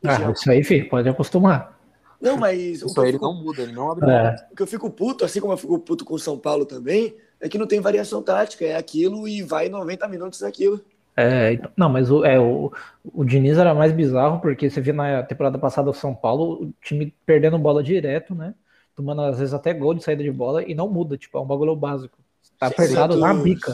[0.05, 1.79] Ah, isso aí, filho, pode acostumar.
[2.21, 4.11] Não, mas o Isso que, eu aí ele fico, não muda, ele não abre.
[4.11, 6.67] É, o que eu fico puto, assim como eu fico puto com o São Paulo
[6.67, 10.85] também, é que não tem variação tática, é aquilo e vai 90 minutos daquilo.
[11.21, 12.73] É, então- não, mas o, é, o,
[13.05, 16.73] o Diniz era mais bizarro, porque você viu na temporada passada o São Paulo, o
[16.83, 18.55] time perdendo bola direto, né?
[18.97, 21.47] Tomando às vezes até gol de saída de bola e não muda, tipo, é um
[21.47, 22.19] bagulho básico.
[22.59, 23.73] Tá apertado na bica.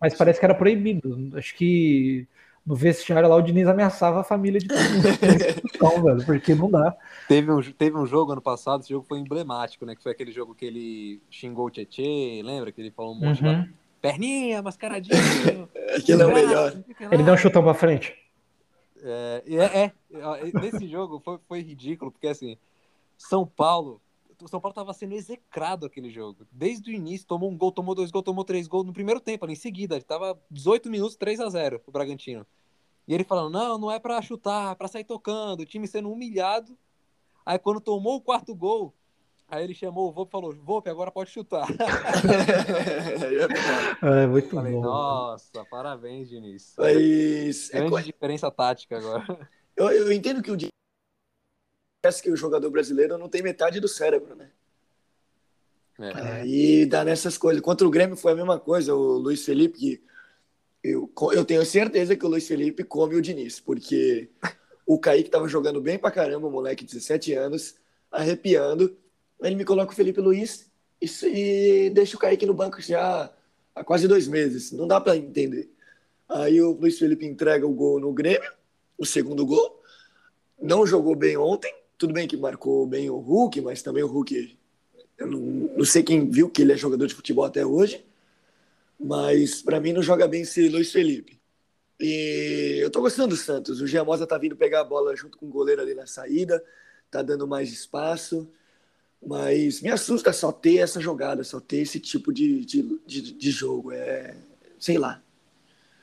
[0.00, 1.30] Mas parece que era proibido.
[1.38, 2.26] Acho que
[2.66, 6.02] no vestiário lá o Diniz ameaçava a família de todo mundo.
[6.04, 6.94] velho, porque não dá.
[7.28, 9.94] Teve um, teve um jogo ano passado, esse jogo foi emblemático, né?
[9.96, 12.70] Que foi aquele jogo que ele xingou o Tietê, lembra?
[12.72, 13.62] Que ele falou um monte Uhum.
[13.62, 13.70] de
[14.06, 15.68] perninha, mascaradinho.
[15.96, 16.84] Aquilo é o melhor.
[17.10, 18.14] Ele deu um chutão pra frente.
[19.02, 22.56] É, é, é, é, nesse jogo foi, foi ridículo, porque assim,
[23.16, 24.00] São Paulo,
[24.42, 26.46] o São Paulo tava sendo execrado aquele jogo.
[26.50, 29.44] Desde o início, tomou um gol, tomou dois gols, tomou três gols no primeiro tempo,
[29.44, 29.96] ali em seguida.
[29.96, 32.46] Ele tava 18 minutos, 3 a 0 o Bragantino.
[33.08, 36.10] E ele falando, não, não é pra chutar, é pra sair tocando, o time sendo
[36.10, 36.76] humilhado.
[37.44, 38.92] Aí quando tomou o quarto gol,
[39.48, 41.66] aí ele chamou o Volpe e falou, Volpe, agora pode chutar.
[44.02, 44.82] É muito Falei, bom.
[44.82, 46.74] nossa, parabéns, Diniz.
[46.76, 49.48] Mas é Grande co- diferença tática agora.
[49.76, 50.70] eu, eu entendo que o Diniz
[52.02, 54.50] parece que o jogador brasileiro não tem metade do cérebro, né?
[55.98, 56.12] É.
[56.12, 57.62] Aí dá nessas coisas.
[57.62, 60.02] Contra o Grêmio foi a mesma coisa, o Luiz Felipe, que
[60.84, 64.30] eu, eu tenho certeza que o Luiz Felipe come o Diniz, porque
[64.84, 67.76] o Kaique tava jogando bem pra caramba, moleque de 17 anos,
[68.10, 68.96] arrepiando.
[69.42, 70.70] Ele me coloca o Felipe Luiz
[71.00, 73.30] e, e deixa o Kaique no banco já
[73.74, 74.72] há quase dois meses.
[74.72, 75.70] Não dá pra entender.
[76.28, 78.50] Aí o Luiz Felipe entrega o gol no Grêmio,
[78.98, 79.82] o segundo gol.
[80.60, 81.72] Não jogou bem ontem.
[81.98, 84.56] Tudo bem que marcou bem o Hulk, mas também o Hulk
[85.18, 88.04] eu não, não sei quem viu que ele é jogador de futebol até hoje,
[88.98, 91.40] mas para mim não joga bem esse Luiz Felipe.
[91.98, 93.80] E eu tô gostando do Santos.
[93.80, 96.62] O Giamosa tá vindo pegar a bola junto com o goleiro ali na saída,
[97.10, 98.50] tá dando mais espaço.
[99.26, 103.50] Mas me assusta só ter essa jogada, só ter esse tipo de, de, de, de
[103.50, 103.92] jogo.
[103.92, 104.36] É,
[104.78, 105.20] sei lá.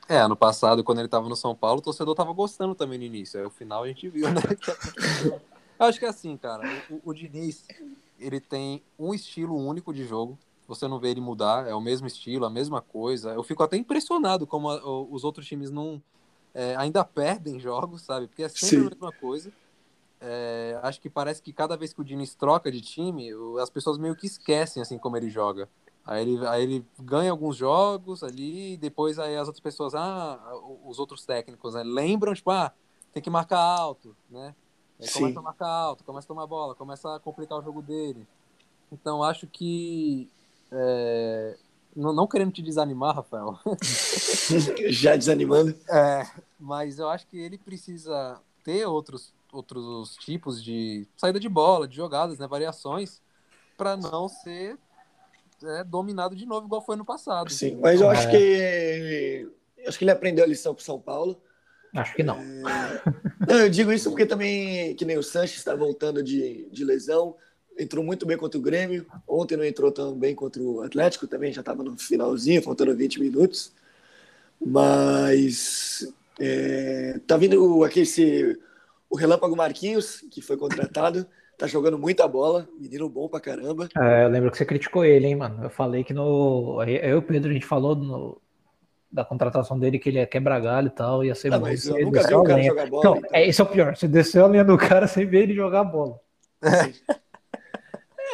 [0.08, 3.04] É, ano passado, quando ele tava no São Paulo, o torcedor tava gostando também no
[3.04, 3.40] início.
[3.40, 4.40] Aí o final a gente viu, né?
[5.78, 7.64] Eu acho que é assim, cara, o, o Diniz,
[8.18, 10.38] ele tem um estilo único de jogo.
[10.68, 13.30] Você não vê ele mudar, é o mesmo estilo, a mesma coisa.
[13.32, 16.02] Eu fico até impressionado como a- os outros times não
[16.54, 18.28] é, ainda perdem jogos, sabe?
[18.28, 18.86] Porque é sempre Sim.
[18.86, 19.52] a mesma coisa.
[20.26, 23.28] É, acho que parece que cada vez que o Diniz troca de time,
[23.60, 25.68] as pessoas meio que esquecem assim como ele joga.
[26.06, 30.38] Aí ele, aí ele ganha alguns jogos ali, e depois aí as outras pessoas, ah,
[30.84, 32.72] os outros técnicos, né, lembram, tipo, ah,
[33.12, 34.54] tem que marcar alto, né?
[35.00, 35.20] Aí Sim.
[35.20, 38.26] começa a marcar alto, começa a tomar bola, começa a complicar o jogo dele.
[38.92, 40.28] Então acho que
[40.72, 41.56] é,
[41.94, 43.58] não, não querendo te desanimar, Rafael,
[44.88, 45.74] Já desanimando.
[45.88, 46.26] é,
[46.58, 51.96] mas eu acho que ele precisa ter outros, outros tipos de saída de bola, de
[51.96, 53.22] jogadas, né, variações,
[53.76, 54.76] para não ser
[55.62, 57.50] é, dominado de novo igual foi no passado.
[57.50, 58.16] Sim, mas eu É.
[58.16, 59.48] acho que
[59.86, 61.40] acho que ele aprendeu a lição pro São Paulo.
[61.94, 62.38] Acho que não.
[63.46, 67.36] Não, eu digo isso porque também, que nem o Sanches está voltando de, de lesão,
[67.78, 71.52] entrou muito bem contra o Grêmio, ontem não entrou tão bem contra o Atlético, também
[71.52, 73.72] já estava no finalzinho, faltando 20 minutos,
[74.60, 78.58] mas é, tá vindo aquele, esse-
[79.14, 81.24] o Relâmpago Marquinhos, que foi contratado,
[81.56, 83.88] tá jogando muita bola, menino bom pra caramba.
[83.96, 85.62] É, eu lembro que você criticou ele, hein, mano.
[85.62, 86.82] Eu falei que no.
[86.82, 88.42] Eu e o Pedro, a gente falou no-
[89.12, 91.66] da contratação dele que ele ia quebrar galho e tal, ia ser Ah, bom.
[91.66, 92.98] mas eu nunca vi o cara jogar bola.
[92.98, 93.30] Então, então.
[93.32, 93.96] é, esse é o pior.
[93.96, 96.18] Você desceu a linha do cara sem ver ele jogar bola.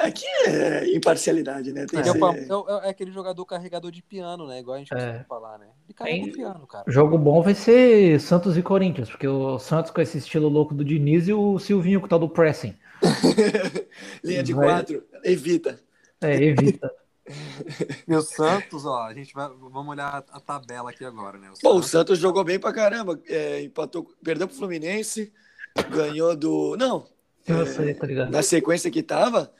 [0.00, 1.86] É, aqui é imparcialidade, né?
[1.86, 4.60] Tem É, ser- é o- é aquele jogador carregador de piano, né?
[4.60, 4.96] Igual a gente É.
[4.96, 5.66] costuma falar, né?
[5.86, 6.84] Ele carrega Tem- o piano, cara.
[6.88, 10.84] Jogo bom vai ser Santos e Corinthians, porque o Santos com esse estilo louco do
[10.84, 12.74] Diniz e o Silvinho com o tal do pressing.
[14.24, 15.78] Linha de Vai- quatro, evita.
[16.20, 16.92] É, evita.
[18.08, 19.48] E o Santos, ó, a gente vai.
[19.48, 21.48] Vamos olhar a tabela aqui agora, né?
[21.48, 23.20] O Pô, o Santos, Santos jogou bem pra caramba.
[23.28, 25.32] É, empatou, perdeu pro Fluminense,
[25.90, 26.76] ganhou do.
[26.76, 27.06] Não,
[27.46, 28.32] Eu sei, tá ligado?
[28.32, 29.52] na sequência que tava,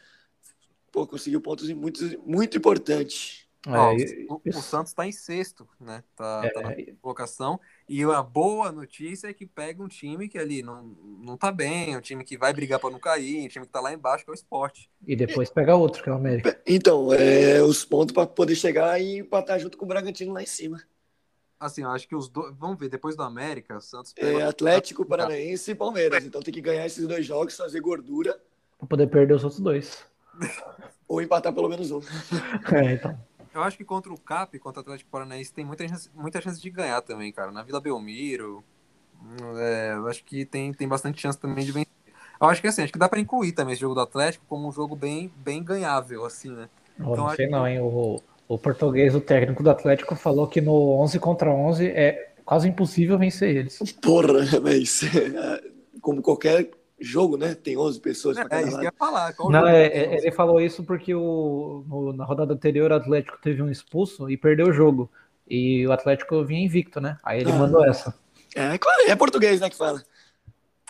[0.92, 3.46] pô, conseguiu pontos muito, muito importantes.
[3.66, 6.02] ó, É, e- o, o Santos tá em sexto, né?
[6.16, 7.60] Tá, tá na é, colocação.
[7.88, 10.82] E a boa notícia é que pega um time que ali não,
[11.22, 13.80] não tá bem, um time que vai brigar pra não cair, um time que tá
[13.80, 14.90] lá embaixo, que é o esporte.
[15.06, 16.60] e depois pega outro, que é o América.
[16.66, 20.46] Então, é, os pontos pra poder chegar e empatar junto com o Bragantino lá em
[20.46, 20.82] cima.
[21.58, 22.54] Assim, eu acho que os dois.
[22.56, 24.48] Vamos ver, depois do América, o Santos É, pega.
[24.48, 26.24] Atlético, Paranaense e Palmeiras.
[26.24, 28.40] Então tem que ganhar esses dois jogos, fazer gordura
[28.78, 30.06] Pra poder perder os outros dois.
[31.08, 32.00] Ou empatar pelo menos um.
[32.72, 33.18] É, então.
[33.52, 36.60] Eu acho que contra o Cap, contra o Atlético Paranaense, tem muita chance, muita chance
[36.60, 37.50] de ganhar também, cara.
[37.50, 38.62] Na Vila Belmiro,
[39.58, 41.88] é, eu acho que tem, tem bastante chance também de vencer.
[42.40, 44.68] Eu acho que assim, acho que dá pra incluir também esse jogo do Atlético como
[44.68, 46.68] um jogo bem, bem ganhável, assim, né?
[46.98, 47.80] Então, não acho sei que- não, hein?
[47.80, 52.68] O, o português, o técnico do Atlético, falou que no 11 contra 11 é quase
[52.68, 53.78] impossível vencer eles.
[54.00, 55.60] Porra, mas é,
[56.00, 56.70] como qualquer
[57.00, 57.54] jogo, né?
[57.54, 59.32] Tem 11 pessoas É, cada isso que ia falar.
[59.32, 62.90] Qual Não, jogo é, que é, ele falou isso porque o, no- na rodada anterior
[62.90, 65.10] o Atlético teve um expulso e perdeu o jogo.
[65.48, 67.18] E o Atlético vinha invicto, né?
[67.22, 67.56] Aí ele Ah.
[67.56, 68.14] mandou essa.
[68.54, 70.02] É, claro, é português, né, que fala.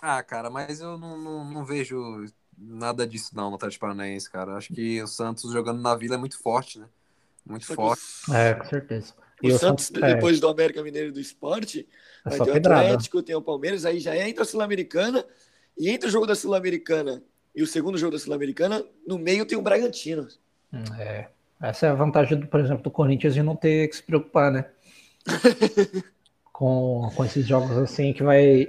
[0.02, 2.24] Ah, cara, mas eu não, não, não vejo
[2.58, 4.54] nada disso não no Atlético Paranaense, cara.
[4.56, 6.86] Acho que o Santos jogando na Vila é muito forte, né?
[7.46, 8.02] Muito Só que forte.
[8.28, 9.14] o- É, com certeza.
[9.42, 10.14] O, E o Santos, Santos- é.
[10.14, 11.88] depois do América Mineiro do Esporte,
[12.24, 12.80] É vai só ter o pedrada.
[12.82, 15.24] Atlético, tem o Palmeiras, aí já entra a Sul-Americana,
[15.80, 17.22] e entre o jogo da Sul-Americana
[17.56, 20.28] e o segundo jogo da Sul-Americana, no meio tem o Bragantino.
[20.98, 21.26] É.
[21.58, 24.52] Essa é a vantagem, do, por exemplo, do Corinthians de não ter que se preocupar,
[24.52, 24.66] né?
[26.52, 28.68] com, com esses jogos assim que vai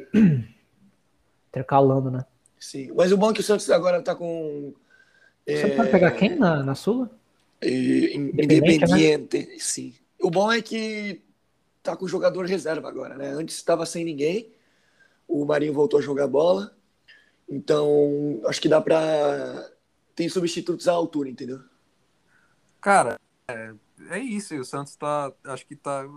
[1.52, 2.26] intercalando, né?
[2.58, 4.74] Sim, mas o bom é que o Santos agora tá com.
[5.46, 7.10] Você é, pode pegar quem na, na Sula?
[7.62, 9.94] e- Independente, Independiente, sim.
[10.22, 11.22] O bom é que
[11.84, 13.32] tá com jogador reserva agora, né?
[13.32, 14.50] Antes estava sem ninguém,
[15.28, 16.74] o Marinho voltou a jogar bola,
[17.52, 19.70] então acho que dá pra.
[20.16, 21.60] Tem substitutos à altura, entendeu?
[22.80, 23.74] Cara, é,
[24.10, 24.54] é isso.
[24.54, 25.32] E o Santos tá.
[25.46, 26.08] Acho que tá.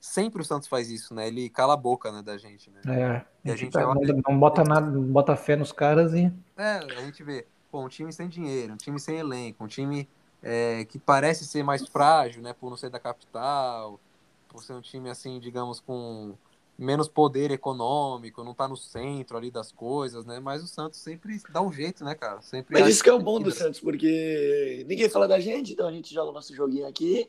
[0.00, 1.28] Sempre o Santos faz isso, né?
[1.28, 2.80] Ele cala a boca, né, da gente, né?
[2.86, 6.14] É, E a gente tá- olha- não, não bota nada, não bota fé nos caras
[6.14, 6.32] e.
[6.56, 10.08] É, a gente vê, pô, um time sem dinheiro, um time sem elenco, um time
[10.42, 14.00] é, que parece ser mais frágil, né, por não ser da capital,
[14.48, 16.34] por ser um time, assim, digamos, com
[16.80, 21.38] menos poder econômico, não tá no centro ali das coisas, né, mas o Santos sempre
[21.50, 23.50] dá um jeito, né, cara, sempre Mas isso que é o bom do.
[23.50, 27.28] Santos, porque ninguém fala da gente, então a gente joga o nosso joguinho aqui,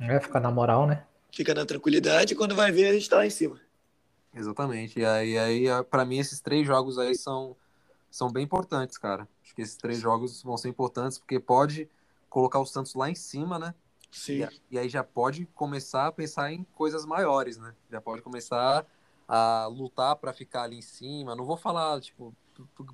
[0.00, 1.04] É, ficar na moral, né?
[1.30, 3.60] fica na tranquilidade, e quando vai ver a gente tá lá em cima.
[4.34, 7.56] Exatamente, e aí, aí a- pra mim esses três jogos aí são,
[8.10, 11.88] são bem importantes, cara, acho que esses três jogos vão ser importantes, porque pode
[12.28, 13.74] colocar o Santos lá em cima, né,
[14.10, 14.44] Sim.
[14.70, 17.74] E, e aí já pode começar a pensar em coisas maiores, né?
[17.90, 18.86] Já pode começar
[19.26, 21.34] a lutar para ficar ali em cima.
[21.34, 22.34] Não vou falar, tipo,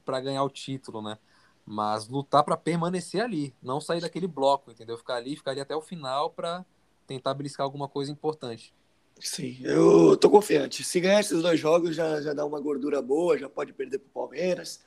[0.05, 1.19] para ganhar o título, né?
[1.65, 4.99] Mas lutar para permanecer ali, não sair daquele bloco, entendeu?
[4.99, 6.65] Ficar ali, ficar ali até o final para
[7.07, 8.75] tentar beliscar alguma coisa importante.
[9.21, 10.83] Sim, eu tô confiante.
[10.83, 14.09] Se ganhar esses dois jogos, já, já dá uma gordura boa, já pode perder pro
[14.11, 14.85] Palmeiras.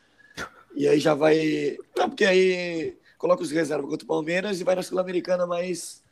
[0.75, 1.77] E aí já vai.
[1.95, 6.03] Não, porque aí coloca os reservas contra o Palmeiras e vai na Sul-Americana mais,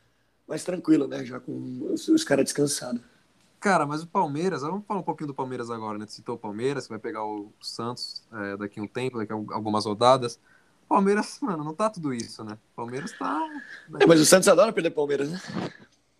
[0.46, 1.24] mais tranquilo, né?
[1.24, 3.00] Já com os, os caras descansados.
[3.58, 6.06] Cara, mas o Palmeiras, vamos falar um pouquinho do Palmeiras agora, né?
[6.06, 9.32] Tu citou o Palmeiras, você vai pegar o Santos é, daqui a um tempo, daqui
[9.32, 10.38] a algumas rodadas.
[10.88, 12.58] Palmeiras, mano, não tá tudo isso, né?
[12.76, 13.40] Palmeiras tá.
[13.98, 15.40] É, mas o Santos adora perder Palmeiras, né?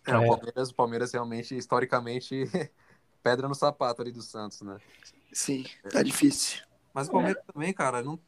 [0.05, 0.27] É, o É.
[0.27, 2.43] Palmeiras, o Palmeiras realmente, historicamente,
[3.23, 4.77] pedra no sapato ali do Santos, né?
[5.31, 6.63] Sim, tá difícil.
[6.93, 8.19] Mas o Palmeiras também, cara, não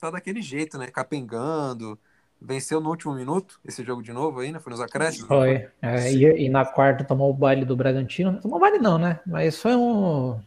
[0.00, 0.90] tá daquele jeito, né?
[0.90, 1.98] Capengando.
[2.46, 4.60] Venceu no último minuto esse jogo de novo aí, né?
[4.60, 5.26] Foi nos acréscimos.
[5.26, 5.66] Foi.
[5.80, 8.40] É, e, e na quarta tomou o baile do Bragantino.
[8.40, 9.20] Tomou baile não, né?
[9.26, 10.40] Mas foi um.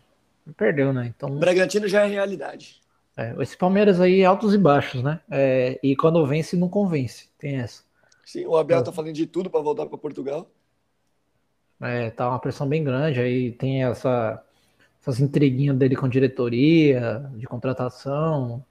[0.55, 1.07] Perdeu, né?
[1.07, 2.81] Então, O Bragantino já é realidade.
[3.17, 5.19] é, esse Palmeiras aí, altos e baixos, né?
[5.29, 7.29] É, e quando vence, não convence.
[7.37, 7.83] Tem essa.
[8.25, 10.49] Sim, o Abel tá falando de tudo para voltar para Portugal.
[11.81, 13.19] É, tá uma pressão bem grande.
[13.19, 14.43] Aí tem essa,
[15.01, 18.63] essas intriguinhas dele com diretoria, de contratação.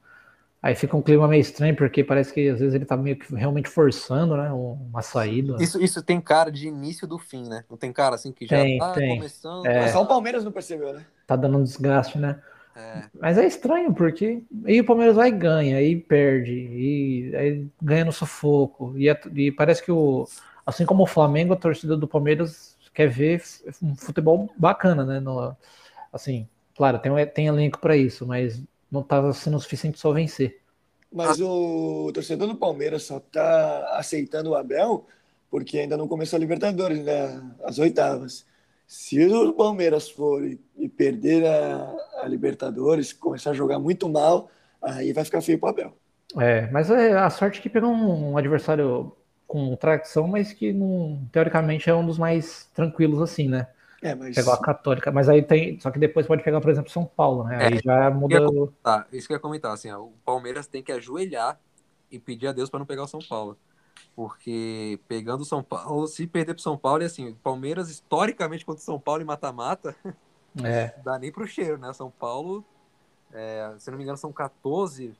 [0.66, 3.32] Aí fica um clima meio estranho, porque parece que às vezes ele tá meio que
[3.34, 4.50] realmente forçando, né?
[4.52, 5.54] Uma saída.
[5.58, 7.64] Isso, isso tem cara de início do fim, né?
[7.70, 9.02] Não tem cara assim que já Tem, tá tem.
[9.02, 9.64] começando.
[9.64, 9.72] É.
[9.74, 11.06] Mas só o Palmeiras não percebeu, né?
[11.26, 12.40] Tá dando um desgaste, né?
[12.74, 17.68] É, Mas é estranho, porque aí o Palmeiras vai e ganha, aí perde, e aí
[17.82, 18.96] ganha no sufoco.
[18.98, 20.26] E, é- e parece que o.
[20.66, 23.42] Assim como o Flamengo, a torcida do Palmeiras quer ver
[23.82, 25.20] um futebol bacana, né?
[25.20, 25.56] No,
[26.12, 28.62] assim, claro, tem, tem elenco para isso, mas
[28.96, 30.60] não tá sendo o suficiente só vencer.
[31.12, 35.06] Mas o torcedor do Palmeiras só tá aceitando o Abel
[35.50, 37.42] porque ainda não começou a Libertadores, né?
[37.64, 38.44] As oitavas.
[38.86, 44.50] Se o Palmeiras for e, e perder a, a Libertadores, começar a jogar muito mal,
[44.82, 45.96] aí vai ficar feio pro Abel.
[46.38, 49.12] É, mas é a sorte que pegou um, um adversário
[49.46, 53.68] com tradição, mas que não, teoricamente é um dos mais tranquilos, assim, né?
[54.02, 55.80] É, mas Pegou a Católica, mas aí tem.
[55.80, 57.66] Só que depois pode pegar, por exemplo, São Paulo, né?
[57.66, 58.38] Aí já muda.
[58.82, 61.58] tá, isso que eu ia comentar, assim, ó, o Palmeiras tem que ajoelhar
[62.10, 63.56] e pedir a Deus para não pegar o São Paulo.
[64.14, 68.64] Porque pegando o São Paulo, se perder pro São Paulo, é assim, o Palmeiras, historicamente,
[68.64, 69.94] contra o São Paulo em mata-mata,
[70.62, 71.92] É, dá nem pro cheiro, né?
[71.92, 72.64] São Paulo,
[73.32, 75.12] é, se não me engano, são 14 é,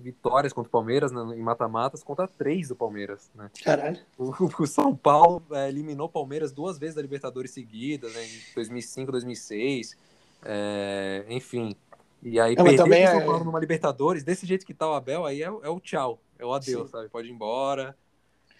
[0.00, 3.50] vitórias contra o Palmeiras né, em mata-matas contra 3 do Palmeiras, né?
[3.62, 3.98] caralho.
[4.18, 4.32] O,
[4.62, 9.12] o São Paulo é, eliminou o Palmeiras duas vezes da Libertadores seguidas, né, em 2005,
[9.12, 9.96] 2006,
[10.44, 11.74] é, enfim.
[12.22, 14.72] E aí É, mas perder também pro São é- Paulo numa Libertadores, desse jeito que
[14.74, 16.92] tá o Abel, aí é, o- é o tchau, é o adeus, Sim.
[16.92, 17.08] sabe?
[17.08, 17.96] Pode ir embora.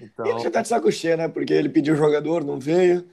[0.01, 1.29] Então, ele já tá de saco cheio, né?
[1.29, 3.07] Porque ele pediu jogador, não veio.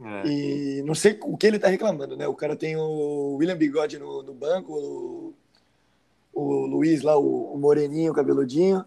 [0.00, 2.28] é, E não sei o que ele tá reclamando, né?
[2.28, 5.27] O cara tem o William Bigode no, no banco, o,
[6.40, 8.84] o Luiz lá, o, o moreninho, o cabeludinho,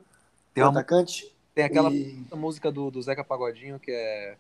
[0.54, 1.34] tem, o uma- atacante.
[1.54, 4.36] tem aquela E- música do, do Zeca Pagodinho que é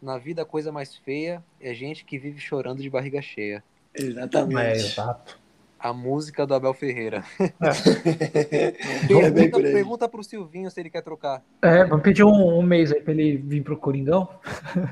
[0.00, 3.62] Na vida a coisa mais feia é gente que vive chorando de barriga cheia.
[3.94, 4.78] É, Exatamente.
[4.78, 5.38] exato.
[5.80, 7.24] A música do Abel Ferreira.
[7.38, 8.70] É
[9.06, 9.72] Pergunta, aí.
[9.72, 11.42] pergunta pro Silvinho se ele quer trocar.
[11.62, 14.28] É, vamos pedir um, um mês aí pra ele vir pro Coringão.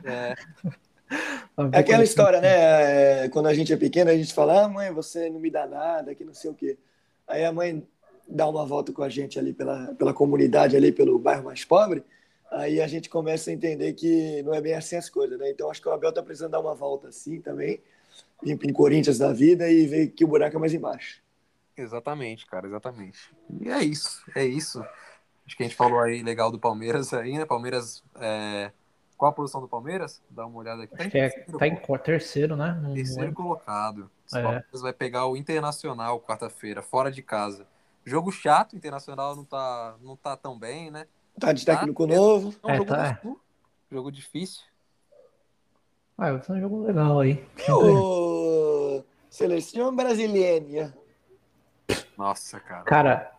[0.04, 0.34] É,
[1.72, 3.24] É aquela como- história, né?
[3.24, 5.66] É, Quando a gente é pequeno, a gente fala, ah, mãe, você não me dá
[5.66, 6.76] nada, que não sei o quê.
[7.28, 7.86] Aí a mãe
[8.28, 12.04] dá uma volta com a gente ali pela, pela comunidade, ali pelo bairro mais pobre.
[12.50, 15.50] Aí a gente começa a entender que não é bem assim as coisas, né?
[15.50, 17.80] Então acho que o Abel tá precisando dar uma volta assim também,
[18.42, 21.22] vir pro Corinthians da vida e ver que o buraco é mais embaixo.
[21.76, 23.34] exatamente, cara, exatamente.
[23.60, 24.80] E é isso, é isso.
[25.46, 27.44] Acho que a gente falou aí legal do Palmeiras aí, né?
[27.46, 28.02] Palmeiras.
[28.16, 28.72] é,
[29.16, 30.22] Qual a posição do Palmeiras?
[30.30, 30.96] Dá uma olhada aqui.
[30.96, 32.80] Tá em Acho que é, terceiro, tá em terceiro, né?
[32.82, 33.34] Não Terceiro lembro.
[33.34, 34.10] colocado.
[34.32, 34.42] O É.
[34.42, 37.66] Palmeiras vai pegar o Internacional quarta-feira, fora de casa.
[38.04, 41.06] Jogo chato, o Internacional não tá, não tá tão bem, né?
[41.38, 42.54] Tá de técnico Ah, novo.
[42.62, 43.08] É um É, jogo tá.
[43.12, 43.40] difícil.
[43.90, 44.62] Jogo difícil.
[46.18, 47.44] Ah, vai ser um jogo legal aí.
[47.68, 50.94] O Seleção Brasileira.
[52.16, 52.84] Nossa, cara.
[52.84, 53.32] Cara,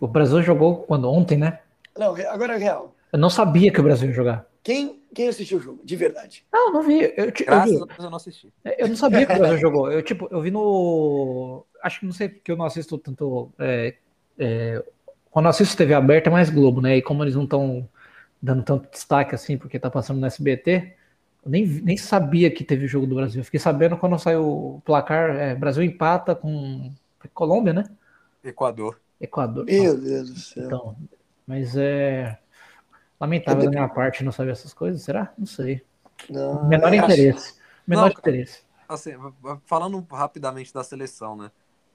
[0.00, 1.10] o Brasil jogou quando?
[1.10, 1.60] Ontem, né?
[1.96, 2.94] Não, agora é real.
[3.12, 4.44] Eu não sabia que o Brasil ia jogar.
[4.66, 5.80] Quem, quem assistiu o jogo?
[5.84, 6.44] De verdade.
[6.52, 7.14] Não, eu não vi.
[7.16, 7.82] Eu, ti- eu, Graças vi.
[7.82, 8.52] a Deus eu não assisti.
[8.76, 9.92] Eu não sabia que o Brasil jogou.
[9.92, 11.64] Eu, tipo, eu vi no.
[11.80, 13.52] Acho que não sei porque eu não assisto tanto.
[13.60, 13.94] é,
[14.36, 14.82] é,
[15.30, 16.96] quando eu assisto TV aberta é mais Globo, né?
[16.96, 17.88] E como eles não estão
[18.42, 20.94] dando tanto destaque assim, porque tá passando no SBT,
[21.44, 23.42] eu nem, nem sabia que teve jogo do Brasil.
[23.42, 25.30] Eu fiquei sabendo quando saiu o placar.
[25.36, 26.90] é, Brasil empata com
[27.32, 27.84] Colômbia, né?
[28.42, 29.00] Equador.
[29.20, 29.64] Equador.
[29.64, 30.64] Meu Deus do céu.
[30.64, 30.96] Então,
[31.46, 32.36] mas é
[33.20, 35.32] lamentável da minha parte não saber essas coisas, será?
[35.36, 35.82] Não sei.
[36.28, 37.54] Não, Menor é, interesse.
[37.86, 38.64] Menor Não, interesse.
[38.88, 39.12] Assim,
[39.64, 41.50] falando rapidamente da seleção, né?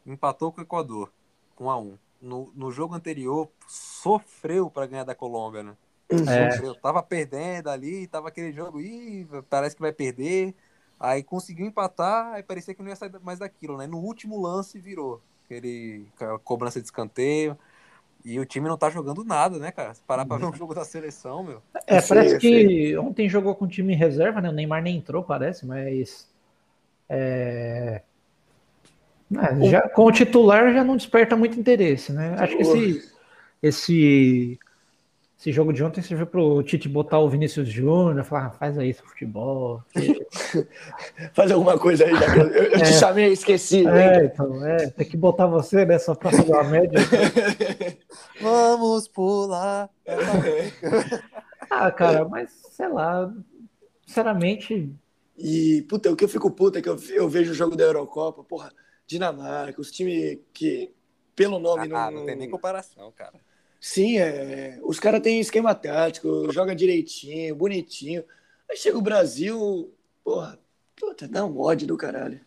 [0.05, 1.11] Empatou com o Equador,
[1.59, 5.75] 1 a 1 no, no jogo anterior, sofreu para ganhar da Colômbia, né?
[6.09, 6.51] É.
[6.51, 6.75] Sofreu.
[6.75, 10.53] Tava perdendo ali, tava aquele jogo, ih, parece que vai perder.
[10.99, 13.87] Aí conseguiu empatar, aí parecia que não ia sair mais daquilo, né?
[13.87, 15.21] No último lance virou.
[15.45, 17.57] Aquele aquela cobrança de escanteio.
[18.23, 19.93] E o time não tá jogando nada, né, cara?
[19.93, 21.61] Se parar pra ver um jogo da seleção, meu.
[21.87, 24.49] É, feio, parece é que ontem jogou com time em reserva, né?
[24.49, 26.29] O Neymar nem entrou, parece, mas.
[27.09, 28.01] é,
[29.37, 32.35] é, já, com o titular já não desperta muito interesse, né?
[32.37, 33.11] Acho que esse,
[33.63, 34.59] esse,
[35.41, 38.93] esse jogo de ontem serviu pro Tite botar o Vinícius Júnior, falar, ah, faz aí
[38.93, 39.81] seu futebol.
[41.33, 42.93] Faz alguma coisa aí, já que eu, eu- eu te É.
[42.93, 43.87] chamei e esqueci.
[43.87, 46.99] É, então, é, tem que botar você nessa pra fazer uma média.
[48.39, 49.89] Vamos pular.
[51.73, 53.33] Ah, cara, mas sei lá,
[54.05, 54.93] sinceramente,
[55.37, 57.85] E, puta, o que eu fico puta é que eu, eu vejo o jogo da
[57.85, 58.71] Eurocopa, porra,
[59.07, 60.91] Dinamarca, os times que,
[61.35, 61.95] pelo nome, não.
[61.97, 63.33] Ah, não tem nem comparação, cara.
[63.81, 68.23] Sim, é, os caras têm esquema tático, joga direitinho, bonitinho.
[68.69, 69.91] Aí chega o Brasil,
[70.23, 70.59] porra,
[70.95, 72.39] puta, dá um ódio do caralho.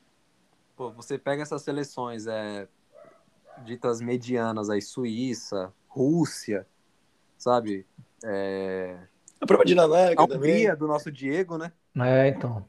[0.77, 2.69] Pô, você pega essas seleções é,
[3.65, 6.69] ditas medianas aí, Suíça, Rússia,
[7.37, 7.85] sabe?
[8.25, 8.97] É,
[9.41, 10.39] A própria Dinamarca a também.
[10.39, 11.73] Hungria do nosso Diego, né?
[11.99, 12.65] é, então.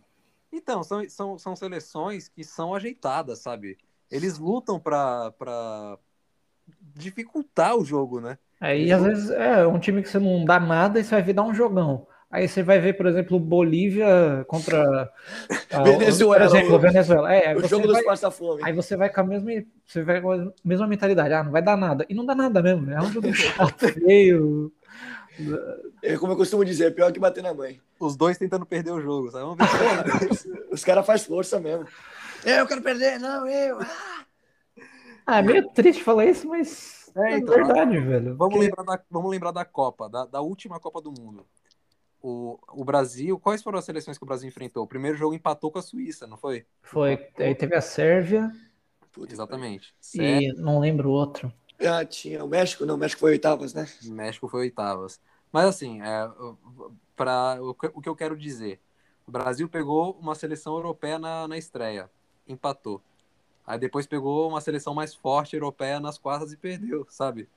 [0.51, 3.77] Então, são, são, são seleções que são ajeitadas, sabe?
[4.09, 5.99] Eles lutam pra, pra
[6.95, 8.39] dificultar o jogo, né?
[8.65, 11.33] Aí às vezes é um time que você não dá nada e você vai ver
[11.33, 12.07] dar um jogão.
[12.29, 15.09] Aí você vai ver, por exemplo, Bolívia contra
[15.71, 17.33] a, Venezuela, Por exemplo, o- Venezuela.
[17.33, 18.63] É, aí O você jogo vai, dos passa-fome.
[18.63, 19.51] aí você vai com a mesma,
[19.85, 21.33] você vai com a mesma mentalidade.
[21.33, 22.05] Ah, não vai dar nada.
[22.09, 22.89] E não dá nada mesmo.
[22.91, 24.71] É um jogo chato, feio.
[26.01, 27.79] É como eu costumo dizer, é pior que bater na mãe.
[27.99, 29.43] Os dois tentando perder o jogo, sabe?
[29.43, 30.65] Vamos ver.
[30.71, 31.87] Os caras fazem força mesmo.
[32.45, 33.79] Eu quero perder, não, eu.
[33.81, 34.25] Ah,
[35.25, 38.35] Ah, é meio triste falar isso, mas É, é, então, verdade, velho.
[38.35, 41.45] Vamos Porque- lembrar, da, vamos lembrar da Copa, da, da última Copa do Mundo.
[42.21, 44.83] O, o Brasil, quais foram as seleções que o Brasil enfrentou?
[44.83, 46.65] O primeiro jogo empatou com a Suíça, não foi?
[46.81, 48.51] Foi, aí teve a Sérvia
[49.11, 49.95] puta, Exatamente.
[50.13, 51.53] e não lembro o outro.
[51.79, 53.87] Ah, tinha o México, não, o México foi oitavas, né?
[54.03, 55.21] México foi oitavas.
[55.53, 56.29] Mas assim, é,
[57.15, 58.81] para o, que- o que eu quero dizer,
[59.25, 62.09] o Brasil pegou uma seleção europeia na, na estreia,
[62.47, 63.01] empatou.
[63.65, 67.49] Aí depois pegou uma seleção mais forte europeia nas quartas e perdeu, sabe?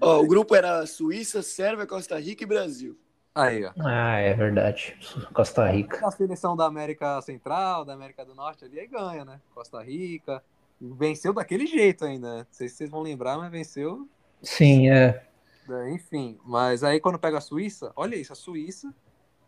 [0.00, 2.98] Ó, o grupo era Suíça, Sérvia, Costa Rica e Brasil.
[3.34, 3.72] Aí, ó.
[3.78, 4.98] Ah, é verdade.
[5.32, 6.06] Costa Rica.
[6.06, 9.40] A seleção da América Central, da América do Norte ali, aí ganha, né?
[9.54, 10.42] Costa Rica.
[10.80, 12.38] Venceu daquele jeito ainda, né?
[12.38, 14.08] Não sei se vocês vão lembrar, mas venceu
[14.42, 15.26] Sim, é.
[15.68, 18.94] É, Enfim, mas aí quando pega a Suíça, olha isso, a Suíça,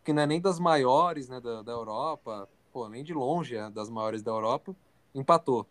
[0.05, 3.71] que não é nem das maiores né, da, da Europa, pô, nem de longe é
[3.71, 4.75] das maiores da Europa,
[5.15, 5.67] empatou.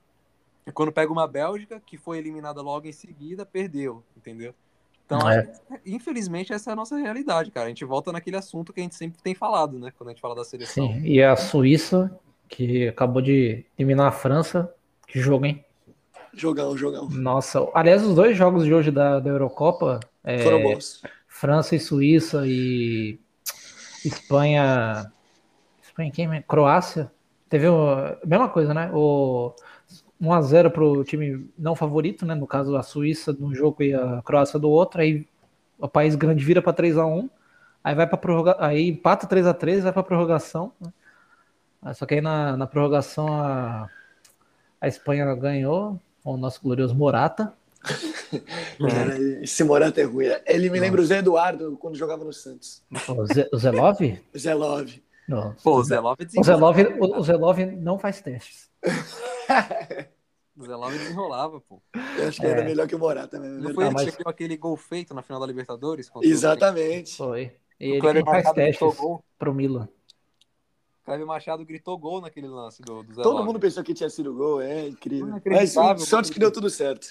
[0.68, 4.54] E quando pega uma Bélgica, que foi eliminada logo em seguida, perdeu, entendeu?
[5.06, 5.44] Então, É.
[5.44, 7.68] que, infelizmente, essa é a nossa realidade, cara.
[7.68, 9.94] A gente volta naquele assunto que a gente sempre tem falado, né?
[9.98, 10.86] Quando a gente fala da seleção.
[10.88, 11.02] Sim.
[11.06, 12.12] E a Suíça
[12.50, 14.74] que acabou de eliminar a França.
[15.08, 15.64] Que jogo, hein?
[16.34, 17.10] Jogão, jogão.
[17.10, 21.02] Nossa, aliás, os dois jogos de hoje da, da Eurocopa, é, Foram bons.
[21.28, 23.18] França e Suíça e
[24.04, 25.12] Espanha.
[25.82, 26.42] Espanha quem?
[26.42, 27.12] Croácia.
[27.50, 28.92] Teve a mesma coisa, né?
[28.94, 29.54] O
[30.22, 32.34] 1x0 pro time não favorito, né?
[32.36, 35.02] No caso, a Suíça de um jogo e a Croácia do outro.
[35.02, 35.26] Aí
[35.78, 37.30] o país grande vira para 3x1.
[37.84, 38.64] Aí vai para prorrogação.
[38.64, 40.72] Aí empata 3x3, vai para prorrogação.
[40.80, 40.92] né?
[41.82, 43.90] Ah, Só que aí na, na prorrogação a,
[44.82, 47.54] a Espanha ganhou com o nosso glorioso Morata.
[48.80, 50.26] Cara, esse Morata é ruim.
[50.46, 52.84] Ele me lembra o Zé Eduardo quando jogava no Santos.
[53.08, 54.20] O, o?
[54.38, 55.02] Zé Love.
[55.28, 55.54] Não.
[55.64, 56.78] Pô, o Zelov O desenrolava.
[56.78, 58.70] Zelov, o, o Zelov não faz testes.
[60.60, 61.80] O Zelov desenrolava, pô.
[62.18, 63.60] Eu acho que era melhor que o Morata mesmo.
[63.60, 64.02] é Não foi verdade.
[64.02, 66.10] ele mas- que aquele gol feito na final da Libertadores?
[66.10, 67.16] contra o- Exatamente.
[67.16, 67.52] Foi.
[67.80, 69.24] E O ele faz Machado testes gol.
[69.38, 69.88] pro Milan.
[71.02, 73.24] O Kleber Machado gritou gol naquele lance do, do Zelov.
[73.36, 75.40] Todo mundo pensou que tinha sido gol, é incrível.
[75.46, 75.74] Mas
[76.08, 77.08] sorte que deu tudo certo.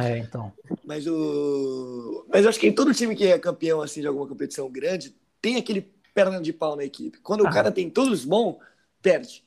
[0.00, 0.52] É, então.
[0.84, 2.24] Mas o.
[2.28, 5.12] Mas eu acho que em todo time que é campeão assim de alguma competição grande,
[5.42, 5.92] tem aquele
[6.24, 7.18] perna de pau na equipe.
[7.20, 7.50] Quando Ah.
[7.50, 8.58] o cara tem todos bons,
[9.00, 9.42] perde.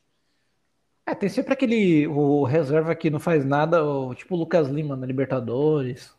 [1.06, 4.96] É, tem sempre aquele o reserva que não faz nada, o, tipo o Lucas Lima
[4.96, 6.12] na Libertadores.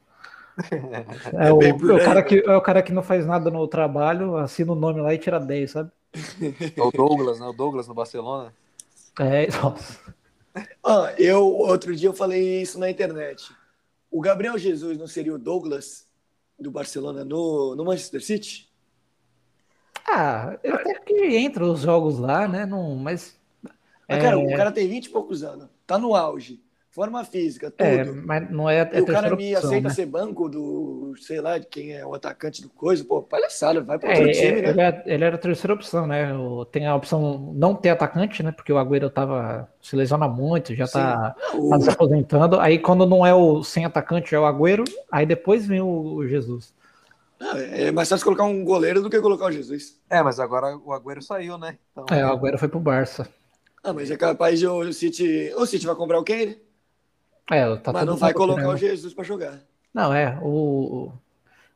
[1.37, 3.51] É, o, bem por é o cara que, é o cara que não faz nada
[3.51, 5.91] no trabalho, assina o nome lá e tira 10, sabe?
[6.77, 7.47] É o Douglas, né?
[7.47, 8.55] O Douglas no Barcelona.
[9.19, 10.15] É, nossa.
[10.85, 13.51] Ah, eu outro dia eu falei isso na internet.
[14.09, 16.07] O Gabriel Jesus não seria o Douglas
[16.57, 18.73] do Barcelona no, no Manchester City?
[20.07, 22.67] Ah, eu até que entra os jogos lá, né?
[22.67, 23.39] Não, mas.
[24.09, 28.03] Mas, cara, o cara tem 20 e poucos anos, tá no auge, forma física, tudo.
[28.03, 29.91] É, mas não é, é e o cara me opção, aceita né?
[29.91, 33.05] ser banco do, sei lá, de quem é o atacante do coisa.
[33.05, 34.83] Pô, palhaçada, vai pro É, outro time, ele, né?
[34.83, 36.27] é- ele era a terceira opção, né?
[36.71, 38.53] Tem a opção não ter atacante, né?
[38.53, 41.35] Porque o Agüero tava se lesiona muito, já tá,
[41.67, 42.61] tá se aposentando.
[42.61, 44.85] Aí quando não é o sem atacante, é o Agüero.
[45.11, 45.87] Aí depois vem o,
[46.17, 46.75] o Jesus.
[47.45, 50.01] Ah, É mais fácil colocar um goleiro do que colocar o Jesus.
[50.09, 51.79] É, mas agora o Agüero saiu, né?
[51.93, 53.29] Então, É, o Agüero foi pro Barça.
[53.83, 55.53] Ah, mas é capaz de o City.
[55.57, 56.59] O City vai comprar o Kane,
[57.51, 59.61] É, tá mas não vai colocar o Jesus pra jogar.
[59.93, 60.49] Não, é, o.
[61.09, 61.13] o-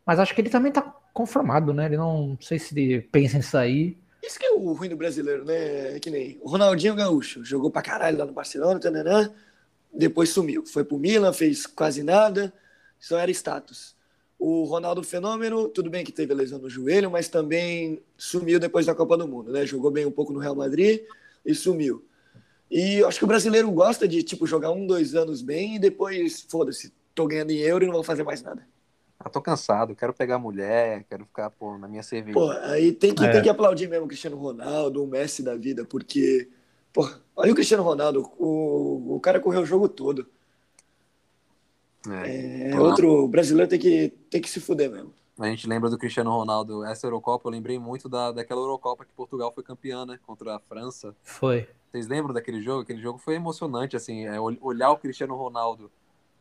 [0.07, 1.87] Mas acho que ele também tá conformado, né?
[1.87, 3.99] Ele não, não sei se ele pensa em sair.
[4.23, 5.97] Isso que é o ruim do brasileiro, né?
[5.97, 7.45] É que nem o Ronaldinho Gaúcho.
[7.45, 9.33] Jogou pra caralho lá no Barcelona, tananã,
[9.93, 10.67] depois sumiu.
[10.67, 12.53] Foi pro Milan, fez quase nada,
[13.01, 13.97] só era status.
[14.39, 18.87] O Ronaldo Fenômeno, tudo bem que teve a lesão no joelho, mas também sumiu depois
[18.87, 19.67] da Copa do Mundo, né?
[19.67, 21.01] Jogou bem um pouco no Real Madrid
[21.45, 22.05] e sumiu.
[22.71, 26.47] E acho que o brasileiro gosta de, tipo, jogar um, dois anos bem e depois,
[26.49, 28.65] foda-se, tô ganhando em euro e não vou fazer mais nada.
[29.19, 32.39] Ah, tô cansado, quero pegar mulher, quero ficar, pô, na minha cerveja.
[32.39, 33.31] Pô, aí tem que, É.
[33.33, 36.49] tem que aplaudir mesmo o Cristiano Ronaldo, o Messi da vida, porque,
[36.93, 40.29] pô, olha o Cristiano Ronaldo, o, o cara correu o jogo todo.
[42.07, 42.71] É.
[42.71, 42.81] É, Ah.
[42.83, 45.13] outro brasileiro tem que, tem que se fuder mesmo.
[45.39, 49.13] A gente lembra do Cristiano Ronaldo, essa Eurocopa, eu lembrei muito da, daquela Eurocopa que
[49.13, 50.19] Portugal foi campeã, né?
[50.27, 51.15] Contra a França.
[51.23, 51.69] Foi.
[51.91, 52.83] Vocês lembram daquele jogo?
[52.83, 55.91] Aquele jogo foi emocionante, assim, é, ol- olhar o Cristiano Ronaldo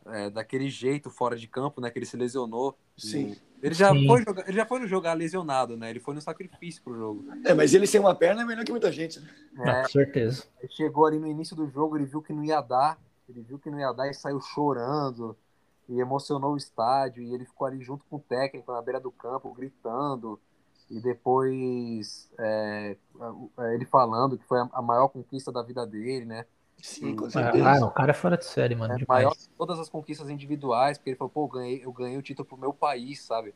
[0.08, 1.92] é, daquele jeito fora de campo, né?
[1.92, 2.76] Que ele se lesionou.
[2.98, 3.36] Sim.
[3.62, 4.08] Ele já, Sim.
[4.08, 5.90] foi jogar, ele já foi no jogar lesionado, né?
[5.92, 7.26] Ele foi no sacrifício pro jogo.
[7.46, 9.30] É, mas ele sem uma perna é melhor que muita gente, né?
[9.60, 10.44] Ah, É, com certeza.
[10.60, 13.00] ele chegou ali no início do jogo, ele viu que não ia dar,
[13.30, 15.36] ele viu que não ia dar e saiu chorando
[15.90, 19.12] e emocionou o estádio e ele ficou ali junto com o técnico na beira do
[19.12, 20.40] campo gritando
[20.90, 22.98] e depois é,
[23.58, 26.46] a- ele falando que foi a- maior conquista da vida dele, né?
[26.82, 28.94] Sim, com Ah, o cara é fora de série, mano.
[28.94, 32.18] É, maior de todas as conquistas individuais, porque ele falou, pô, eu ganhei, eu ganhei
[32.18, 33.54] o título pro meu país, sabe?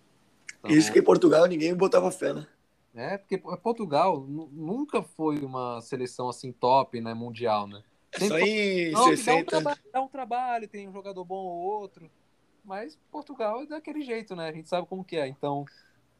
[0.60, 2.48] Então, Isso que em Portugal ninguém botava fé, né?
[2.94, 7.82] É, porque Portugal nu- nunca foi uma seleção assim top, né, mundial, né?
[8.14, 9.50] É Sempre só em Não, que dá um, 60.
[9.52, 12.12] trabalho, dá um trabalho, tem um jogador bom ou outro.
[12.64, 14.50] Mas Portugal é daquele jeito, né?
[14.50, 15.28] A gente sabe como que é.
[15.28, 15.66] Então,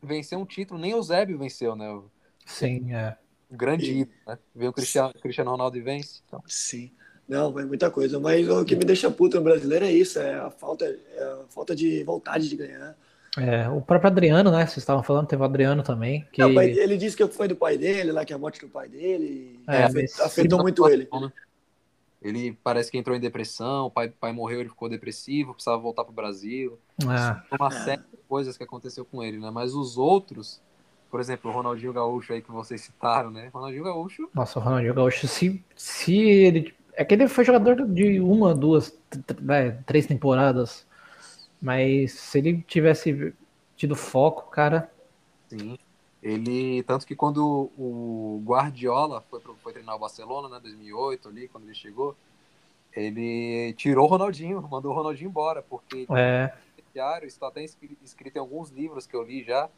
[0.02, 2.00] vencer um título, nem o Zébio venceu, né?
[2.46, 3.16] Sim, é.
[3.50, 4.38] o grande E- ídolo, né?
[4.56, 6.22] Vem o Cristiano, Cristiano Ronaldo e vence.
[6.28, 6.92] Então, Sim.
[7.28, 8.20] Não, é muita coisa.
[8.20, 11.46] Mas o que me deixa puto no brasileiro é isso, é a falta, é a
[11.50, 12.98] falta de vontade de ganhar.
[13.38, 14.66] É, o próprio Adriano, né?
[14.66, 16.28] Vocês estavam falando, teve o Adriano também.
[16.34, 16.42] Que...
[16.42, 18.90] Não, ele disse que foi do pai dele, lá que é a morte do pai
[18.90, 21.08] dele, É, afe- mas- afetou muito ele.
[21.14, 21.32] né?
[22.22, 26.04] Ele parece que entrou em depressão, o pai, pai morreu, ele ficou depressivo, precisava voltar
[26.04, 26.78] pro Brasil.
[27.08, 27.72] Ah, Uma É.
[27.72, 29.50] série de coisas que aconteceu com ele, né?
[29.50, 30.62] Mas os outros,
[31.10, 33.50] por exemplo, o Ronaldinho Gaúcho aí que vocês citaram, né?
[33.52, 36.74] Ronaldinho Gaúcho nossa, o Ronaldinho Gaúcho, se, se ele.
[36.94, 40.86] É que ele foi jogador de uma, duas, t- t- é, três temporadas.
[41.62, 43.34] Mas se ele tivesse
[43.76, 44.92] tido foco, cara.
[45.48, 45.78] Sim.
[46.22, 51.48] Ele, tanto que quando o Guardiola foi, pro, foi treinar o Barcelona, né, 2008 ali,
[51.48, 52.16] quando ele chegou,
[52.94, 57.98] ele tirou o Ronaldinho, mandou o Ronaldinho embora, porque É, vestiário, isso está até escri-
[58.04, 59.70] escrito em alguns livros que eu li já,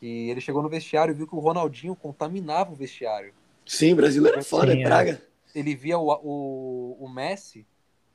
[0.00, 3.32] que ele chegou no vestiário e viu que o Ronaldinho contaminava o vestiário.
[3.66, 4.84] Sim, brasileiro é foda, Sim, é é.
[4.84, 5.22] praga.
[5.54, 7.66] Ele via o, o, o Messi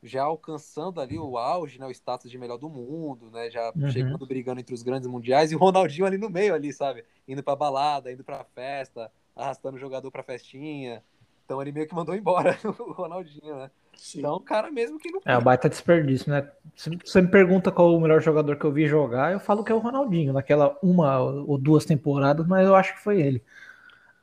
[0.03, 3.89] já alcançando ali o auge, né, o status de melhor do mundo, né, já Uhum.
[3.89, 7.41] chegando brigando entre os grandes mundiais e o Ronaldinho ali no meio ali, sabe, indo
[7.41, 11.03] pra balada, indo pra festa, arrastando o jogador pra festinha.
[11.45, 13.71] Então ele meio que mandou embora o Ronaldinho, né?
[13.95, 14.19] Sim.
[14.19, 16.49] Então o cara mesmo que não é um baita desperdício, né?
[16.75, 19.71] Se você me pergunta qual o melhor jogador que eu vi jogar, eu falo que
[19.71, 23.43] é o Ronaldinho, naquela uma ou duas temporadas, mas eu acho que foi ele.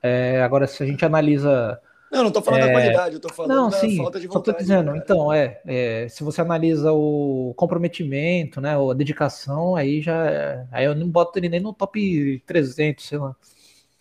[0.03, 1.81] É, agora, se a gente analisa
[2.11, 4.33] Não, não tô falando da qualidade, eu tô falando Não, da sim, falta de só
[4.33, 4.59] tô vontade.
[4.59, 4.87] dizendo.
[4.87, 4.99] cara.
[4.99, 10.67] Então, é, é, se você analisa o comprometimento, né, ou a dedicação, aí já, é-
[10.73, 13.37] aí eu não boto ele nem no top 300, sei lá.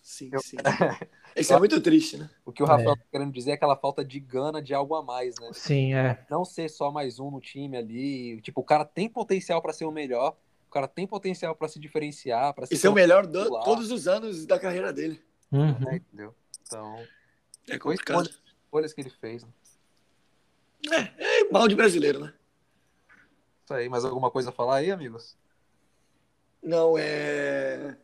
[0.02, 0.58] Sim, Eu- sim.
[1.36, 2.30] Isso é muito triste, né?
[2.44, 5.04] O que o Rafael tá querendo dizer é aquela falta de gana de algo a
[5.04, 5.52] mais, né?
[5.54, 6.20] Sim, é.
[6.30, 8.42] Não ser só mais um no time ali.
[8.42, 10.36] Tipo, o cara tem potencial pra ser o melhor.
[10.68, 13.64] O cara tem potencial pra se diferenciar, para Esse é o melhor de titular.
[13.64, 15.22] todos os anos da carreira dele.
[15.52, 15.80] Uhum.
[15.80, 16.34] né, entendeu?
[16.68, 16.96] Então,
[17.70, 18.22] É complicado.
[18.22, 19.44] escolhas, escolhas que ele fez.
[20.88, 21.14] Né?
[21.18, 22.34] É mal de brasileiro, né?
[23.64, 25.38] Isso aí, mais alguma coisa a falar aí, amigos?
[26.62, 27.96] Não, é.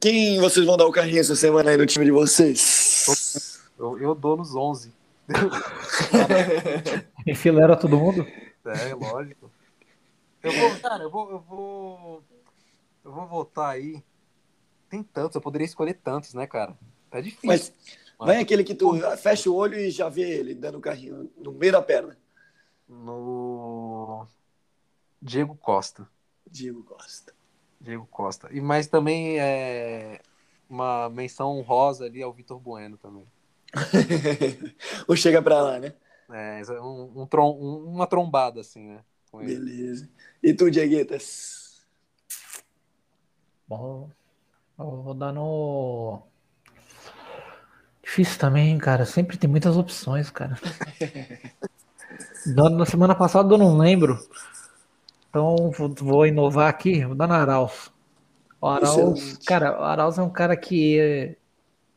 [0.00, 3.62] Quem vocês vão dar o carrinho essa semana aí no time de vocês?
[3.78, 4.92] Eu, eu dou nos 11.
[7.26, 8.26] Enfileira todo mundo?
[8.64, 9.50] É, lógico.
[10.42, 12.22] Eu vou, cara, eu vou, eu vou.
[13.04, 14.02] Eu vou votar aí.
[14.88, 16.76] Tem tantos, eu poderia escolher tantos, né, cara?
[17.10, 17.46] É difícil.
[17.46, 17.72] Mas
[18.18, 21.52] vai aquele que tu fecha o olho e já vê ele dando o carrinho no
[21.52, 22.16] meio da perna.
[22.88, 24.26] No.
[25.20, 26.08] Diego Costa.
[26.50, 27.34] Diego Costa.
[27.80, 28.48] Diego Costa.
[28.52, 30.20] E mas também é
[30.68, 33.26] uma menção honrosa ali ao Vitor Bueno também.
[35.06, 35.94] Ou chega pra lá, né?
[36.30, 39.04] É, um, um trom- um- uma trombada assim, né?
[39.30, 39.54] com ele.
[39.58, 40.08] Beleza.
[40.42, 41.86] E tu, Dieguetas?
[43.66, 44.10] Bom,
[44.78, 46.22] eu vou dar no.
[48.08, 49.04] Difícil também, cara.
[49.04, 50.58] Sempre tem muitas opções, cara.
[52.46, 54.18] Na na semana passada eu não lembro.
[55.28, 57.04] Então vou, inovar aqui.
[57.04, 57.92] Vou dar no Arauz.
[58.58, 61.36] O Arauz, cara, o Arauz é um cara que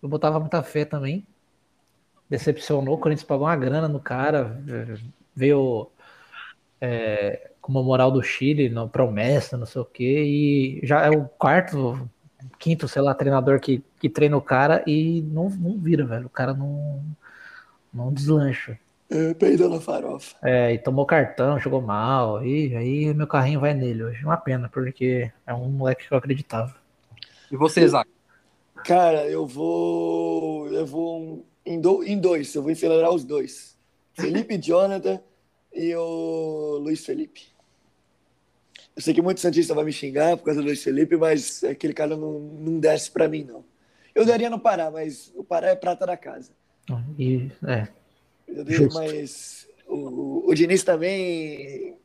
[0.03, 1.25] eu botava muita fé também.
[2.29, 4.61] Decepcionou, o Corinthians pagou uma grana no cara.
[5.33, 5.89] Veio
[6.81, 11.09] é, com uma moral do Chile, não, promessa, não sei o quê, e já é
[11.09, 12.09] o quarto,
[12.59, 16.27] quinto, sei lá, treinador que, que treina o cara e não, não vira, velho.
[16.27, 17.03] O cara não,
[17.93, 18.79] não deslancha.
[19.09, 20.35] É, peidou na farofa.
[20.41, 24.23] É, e tomou cartão, jogou mal, e aí meu carrinho vai nele hoje.
[24.23, 26.73] Uma pena, porque é um moleque que eu acreditava.
[27.51, 28.07] E você, Zac?
[28.85, 30.67] Cara, eu vou.
[30.69, 32.53] Eu vou em, do- em dois.
[32.55, 33.77] Eu vou enfileirar os dois:
[34.13, 35.21] Felipe Jonathan
[35.73, 37.50] e o Luiz Felipe.
[38.95, 41.93] Eu sei que muito Santista vai me xingar por causa do Luiz Felipe, mas aquele
[41.93, 43.63] cara não, não desce pra mim, não.
[44.13, 46.51] Eu daria no Pará, mas o Pará é prata da casa.
[47.17, 47.87] E, é,
[48.47, 51.95] Eu mas o, o Diniz também,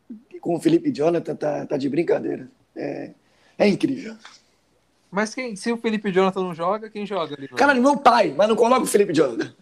[0.41, 2.49] com o Felipe Jonathan, tá, tá de brincadeira.
[2.74, 3.11] É,
[3.59, 4.16] é incrível.
[5.11, 8.57] Mas quem, se o Felipe Jonathan não joga, quem joga Cara, meu pai, mas não
[8.57, 9.55] coloca o Felipe Jonathan.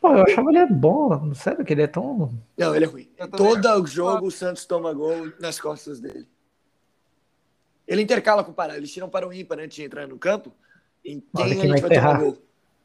[0.00, 2.32] Pô, eu achava ele bom, sério que ele é tão.
[2.56, 3.08] Não, ele é ruim.
[3.36, 6.26] Todo jogo o Santos toma gol nas costas dele.
[7.86, 8.76] Ele intercala com o Pará.
[8.76, 10.52] Eles tiram para o ímpar antes de entrar no campo.
[11.04, 12.38] Em quem que a gente vai vai tomar gol.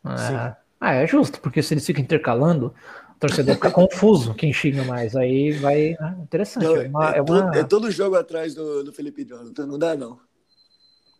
[0.04, 2.74] Ah, ah, é justo, porque se eles ficam intercalando,
[3.16, 5.16] o torcedor fica confuso quem xinga mais.
[5.16, 5.96] Aí vai.
[6.00, 6.64] ah, interessante.
[6.64, 9.66] Não, é uma, é, é todo, uma- é todo jogo atrás do, do Felipe Jonathan.
[9.66, 10.20] Não dá, não.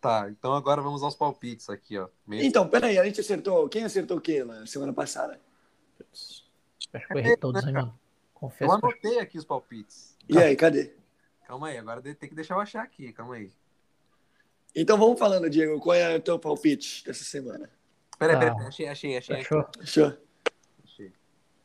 [0.00, 2.08] Tá, então agora vamos aos palpites aqui, ó.
[2.26, 3.68] Meio- Então, peraí, a gente acertou.
[3.68, 5.40] Quem acertou o quê na semana passada?
[6.12, 7.88] Acho que eu errei todos, hein, mano.
[7.88, 8.70] Eu Confesso.
[8.70, 10.16] eu- anotei aqui os palpites.
[10.28, 10.94] E aí, cadê?
[11.46, 13.52] Calma aí, agora tem que deixar eu achar aqui, calma aí.
[14.74, 15.80] Então vamos falando, Diego.
[15.80, 17.70] Qual é o teu palpite dessa semana?
[18.18, 19.36] Peraí, peraí, peraí, achei, achei, achei.
[19.36, 19.66] Achou?
[19.80, 20.18] Achou?
[20.84, 21.12] achei.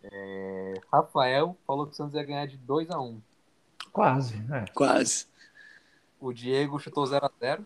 [0.04, 3.20] É, Rafael falou que o Santos ia ganhar de 2x1.
[3.92, 4.36] Quase.
[4.54, 4.66] É.
[4.74, 5.28] Quase.
[6.20, 7.66] O Diego chutou 0x0.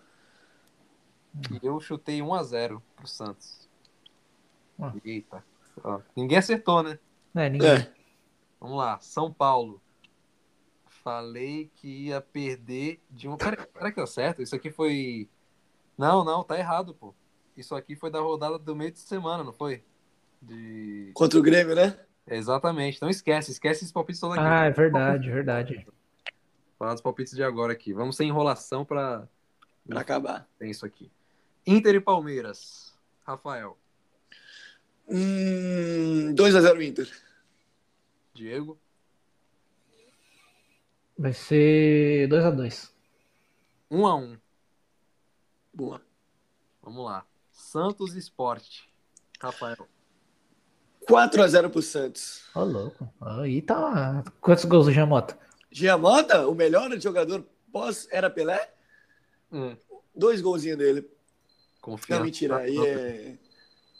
[1.36, 1.41] Hum.
[1.61, 3.70] E eu chutei 1x0 pro Santos.
[4.82, 4.93] Ah.
[5.03, 5.43] Eita.
[5.84, 7.00] Ó, ninguém acertou, né?
[7.36, 7.70] É, ninguém.
[7.70, 7.94] É.
[8.60, 9.82] Vamos lá, São Paulo.
[11.04, 13.38] Falei que ia perder de um.
[13.38, 14.42] Pera, será que deu certo?
[14.42, 15.30] Isso aqui foi.
[15.98, 17.14] Não, não, tá errado, pô.
[17.56, 19.84] Isso aqui foi da rodada do meio de semana, não foi?
[20.42, 21.12] De.
[21.14, 21.98] Contra o Grêmio, né?
[22.28, 22.98] Exatamente.
[22.98, 24.48] Então esquece, esquece esses palpites todos aqui.
[24.48, 25.88] Ah, é verdade, verdade.
[26.80, 27.94] Falar dos palpites de agora aqui.
[27.94, 29.28] Vamos sem enrolação pra,
[29.88, 30.48] Pra acabar.
[30.58, 31.12] Tem isso aqui.
[31.66, 32.94] Inter e Palmeiras.
[33.24, 33.78] Rafael.
[35.08, 35.45] Hum,
[36.46, 37.12] 2x0 Inter.
[38.34, 38.78] Diego.
[41.18, 42.91] Vai ser 2x2.
[43.89, 44.38] 1 a 1
[45.74, 46.02] Boa.
[46.84, 47.26] Vamos lá.
[47.52, 48.82] Santos e Sport.
[49.41, 49.88] Rafael.
[51.10, 52.43] 4x0 pro Santos.
[52.54, 53.12] Ô, louco.
[53.22, 54.24] Aí tá.
[54.39, 55.38] Quantos gols do Jamota?
[55.72, 58.72] Giamota, o melhor jogador pós era Pelé?
[59.52, 59.76] Hum.
[60.16, 61.10] Dois golzinhos dele.
[61.82, 62.20] Confiança.
[62.20, 62.58] Não, mentira.
[62.58, 63.38] Aí é.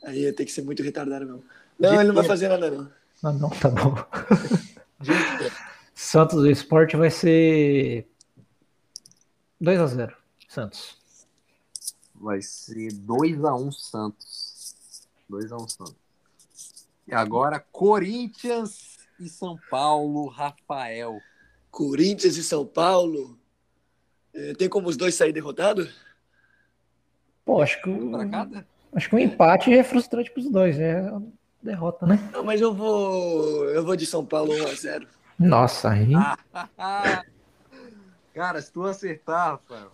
[0.04, 1.44] Aí ia ter que ser muito retardado mesmo.
[1.80, 2.92] Não, ele não vai fazer nada, não.
[3.24, 3.96] Ah, não, tá bom.
[5.94, 8.08] Santos do Esporte vai ser
[9.62, 10.14] 2x0.
[10.48, 10.98] Santos.
[12.14, 15.08] Vai ser 2x1 Santos.
[15.30, 15.96] 2x1 Santos.
[17.08, 21.20] E agora, Corinthians e São Paulo, Rafael.
[21.72, 23.38] Corinthians e São Paulo.
[24.34, 25.94] É, tem como os dois sair derrotados?
[27.44, 28.68] Pô, acho que, Um pra o- cada?
[28.94, 30.80] acho que um empate é frustrante pros dois.
[30.80, 31.32] É uma
[31.66, 32.30] derrota, né?
[32.32, 33.66] Não, mas eu vou.
[33.70, 35.08] Eu vou de São Paulo 1x0.
[35.38, 36.12] Nossa, aí.
[38.34, 39.92] Cara, se tu acertar, Rafael.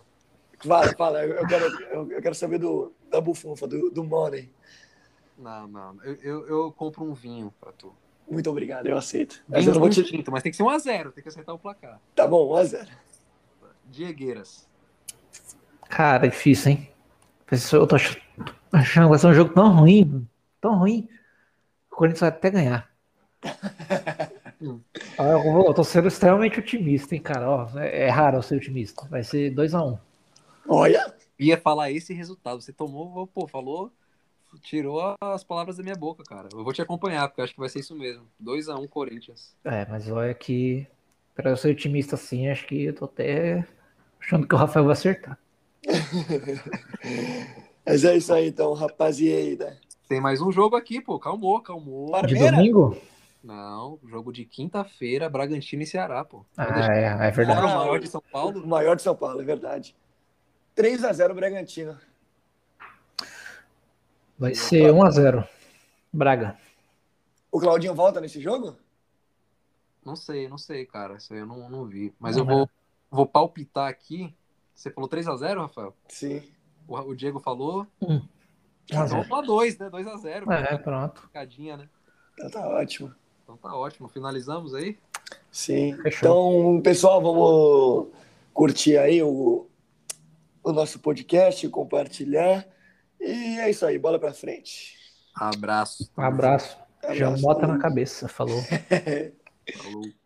[0.64, 1.24] Fala, fala.
[1.24, 1.64] Eu quero,
[2.12, 4.50] eu, quero saber do, da bufunfa, do, do Money.
[5.38, 5.96] Não, não.
[6.04, 7.92] Eu, eu, eu compro um vinho pra tu.
[8.30, 9.42] Muito obrigado, eu aceito.
[9.48, 10.02] Mas eu não vou te.
[10.02, 12.00] tinto, mas tem que ser 1x0, tem que acertar o placar.
[12.14, 12.88] Tá bom, 1x0.
[13.90, 14.68] Diegueiras.
[15.88, 16.88] Cara, é difícil, hein?
[17.72, 18.16] Eu tô ach-
[18.72, 20.26] achando que vai ser um jogo tão ruim.
[20.60, 21.08] Tão ruim.
[22.02, 22.90] O Corinthians vai até ganhar.
[25.18, 27.48] Ah, eu, vou- eu tô sendo extremamente otimista, hein, cara.
[27.48, 29.06] Ó, é, é raro eu ser otimista.
[29.08, 29.98] Vai ser 2x1.
[30.66, 32.60] Olha, Ia falar esse resultado.
[32.60, 33.92] Você tomou, pô, falou,
[34.62, 36.48] tirou as palavras da minha boca, cara.
[36.52, 38.26] Eu vou te acompanhar, porque eu acho que vai ser isso mesmo.
[38.38, 39.54] 2x1 Corinthians.
[39.64, 40.86] É, mas olha que.
[41.34, 43.64] Pra eu ser otimista assim, acho que eu tô até
[44.20, 45.38] achando que o Rafael vai acertar.
[47.86, 49.78] mas é isso aí então, rapaziada.
[50.12, 51.18] Tem mais um jogo aqui, pô.
[51.18, 52.10] Calmou, calmou.
[52.10, 52.26] Para.
[52.26, 52.54] De Primeira?
[52.54, 52.94] domingo?
[53.42, 56.44] Não, jogo de quinta-feira, Bragantino e Ceará, pô.
[56.54, 57.60] Ah, é, é o verdade.
[57.60, 58.66] Ah, maior de São O Paulo.
[58.66, 59.96] maior de São Paulo, é verdade.
[60.76, 61.98] 3x0 Bragantino.
[64.38, 65.48] Vai ser 1x0.
[66.12, 66.58] Braga.
[67.50, 68.76] O Claudinho volta nesse jogo?
[70.04, 71.14] Não sei, não sei, cara.
[71.16, 72.12] Isso aí eu não, não vi.
[72.20, 72.70] Mas Não, eu vou,
[73.10, 74.34] vou palpitar aqui.
[74.74, 75.96] Você falou 3x0, Rafael?
[76.06, 76.42] Sim.
[76.86, 77.86] O, o Diego falou.
[78.02, 78.20] Um
[78.92, 79.08] Então 1x0.
[79.10, 79.90] vamos falar 2, né?
[79.90, 80.52] 2x0.
[80.52, 81.22] É, pronto.
[81.22, 81.88] Picadinha, né?
[82.34, 83.14] Então tá ótimo.
[83.42, 84.08] Então tá ótimo.
[84.08, 84.98] Finalizamos aí?
[85.50, 85.96] Sim.
[86.02, 86.28] Fechou.
[86.72, 88.08] Então, pessoal, vamos
[88.52, 89.66] curtir aí o,
[90.62, 92.66] o nosso podcast, compartilhar.
[93.20, 94.96] E é isso aí, bola pra frente.
[95.34, 96.10] Abraço.
[96.16, 96.76] Um abraço.
[97.10, 97.42] Já Abraço.
[97.42, 98.28] bota na cabeça.
[98.28, 98.60] Falou.
[99.76, 100.21] Falou.